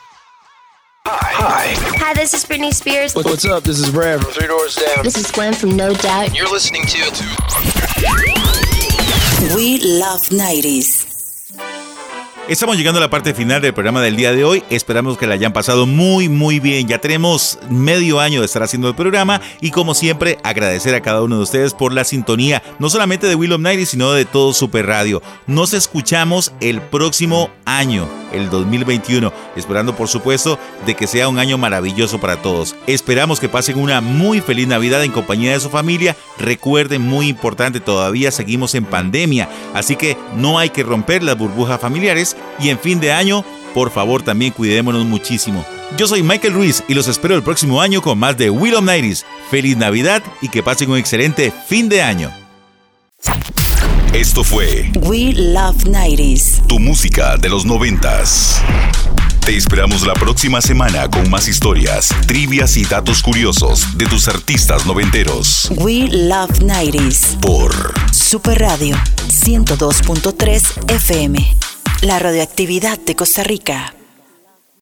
Hi, 1.07 2.13
this 2.15 2.35
is 2.35 2.47
Britney 2.47 2.71
Spears. 2.71 3.15
What's 3.17 3.47
up? 3.47 3.65
This 3.65 3.79
is 3.79 3.91
Brad 3.91 4.21
from 4.21 4.31
Three 4.33 4.47
Doors 4.47 4.77
Down. 4.77 5.05
This 5.05 5.17
is 5.17 5.33
Gwen 5.33 5.55
from 5.55 5.75
No 5.75 5.95
Doubt. 5.95 6.35
You're 6.35 6.53
listening 6.53 6.85
to 6.85 8.70
We 9.41 9.79
Love 9.79 10.29
90s. 10.29 11.10
Estamos 12.51 12.77
llegando 12.77 12.99
a 12.99 13.01
la 13.01 13.11
parte 13.11 13.33
final 13.33 13.63
del 13.63 13.73
programa 13.73 14.03
del 14.03 14.17
día 14.17 14.33
de 14.33 14.43
hoy. 14.43 14.65
Esperamos 14.71 15.17
que 15.17 15.29
la 15.29 15.35
hayan 15.35 15.53
pasado 15.53 15.87
muy, 15.87 16.29
muy 16.29 16.59
bien. 16.59 16.89
Ya 16.89 16.99
tenemos 16.99 17.61
medio 17.71 18.19
año 18.19 18.41
de 18.41 18.47
estar 18.47 18.65
haciendo 18.65 18.89
el 18.89 18.97
programa 18.97 19.41
y 19.61 19.71
como 19.71 19.95
siempre 19.95 20.37
agradecer 20.43 20.97
a 20.97 21.01
cada 21.01 21.23
uno 21.23 21.37
de 21.37 21.45
ustedes 21.45 21.75
por 21.75 21.93
la 21.93 22.03
sintonía, 22.03 22.61
no 22.81 22.91
solamente 22.91 23.29
de 23.29 23.37
Will 23.37 23.53
of 23.53 23.61
sino 23.87 24.11
de 24.11 24.25
todo 24.25 24.53
Super 24.53 24.87
Radio. 24.87 25.23
Nos 25.47 25.75
escuchamos 25.75 26.53
el 26.61 26.81
próximo 26.81 27.51
año, 27.67 28.09
el 28.33 28.51
2021, 28.51 29.33
esperando 29.55 29.95
por 29.95 30.09
supuesto 30.09 30.59
de 30.87 30.97
que 30.97 31.07
sea 31.07 31.29
un 31.29 31.39
año 31.39 31.57
maravilloso 31.57 32.19
para 32.19 32.43
todos. 32.43 32.75
Esperamos 32.89 33.39
que 33.39 33.49
pasen 33.49 33.79
una 33.79 34.01
muy 34.01 34.41
feliz 34.41 34.67
Navidad 34.67 35.05
en 35.05 35.13
compañía 35.13 35.53
de 35.53 35.61
su 35.61 35.71
familia. 35.71 36.17
Recuerden, 36.37 37.03
muy 37.03 37.29
importante, 37.29 37.79
todavía 37.79 38.33
seguimos 38.33 38.75
en 38.75 38.87
pandemia, 38.87 39.49
así 39.73 39.95
que 39.95 40.17
no 40.35 40.59
hay 40.59 40.71
que 40.71 40.83
romper 40.83 41.23
las 41.23 41.39
burbujas 41.39 41.81
familiares 41.81 42.37
y 42.59 42.69
en 42.69 42.79
fin 42.79 43.01
de 43.01 43.13
año, 43.13 43.45
por 43.75 43.91
favor 43.91 44.23
también 44.23 44.53
cuidémonos 44.53 45.05
muchísimo. 45.05 45.65
Yo 45.97 46.07
soy 46.07 46.23
Michael 46.23 46.55
Ruiz 46.55 46.85
y 46.89 46.95
los 46.95 47.09
espero 47.09 47.35
el 47.35 47.43
próximo 47.43 47.81
año 47.81 48.01
con 48.03 48.19
más 48.19 48.37
de 48.37 48.51
Will 48.51 48.75
of 48.75 48.85
Nighties. 48.85 49.25
Feliz 49.51 49.77
Navidad 49.77 50.23
y 50.41 50.49
que 50.49 50.63
pasen 50.63 50.91
un 50.91 50.99
excelente 50.99 51.53
fin 51.67 51.89
de 51.89 52.03
año. 52.03 52.31
Esto 54.13 54.43
fue 54.43 54.91
We 55.03 55.33
Love 55.35 55.85
90s. 55.85 56.67
tu 56.67 56.79
música 56.81 57.37
de 57.37 57.49
los 57.49 57.65
noventas. 57.65 58.61
Te 59.45 59.57
esperamos 59.57 60.07
la 60.07 60.15
próxima 60.15 60.61
semana 60.61 61.09
con 61.09 61.31
más 61.31 61.49
historias, 61.49 62.15
trivias 62.27 62.77
y 62.77 62.85
datos 62.85 63.23
curiosos 63.23 63.97
de 63.97 64.07
tus 64.07 64.29
artistas 64.29 64.85
noventeros. 64.85 65.71
We 65.77 66.09
Love 66.11 66.61
90s. 66.61 67.41
Por 67.41 67.73
Super 68.13 68.59
Radio 68.59 68.97
102.3 69.29 70.91
FM. 70.93 71.70
La 72.03 72.19
radioactividad 72.19 72.99
de 72.99 73.15
Costa 73.15 73.43
Rica. 73.43 73.95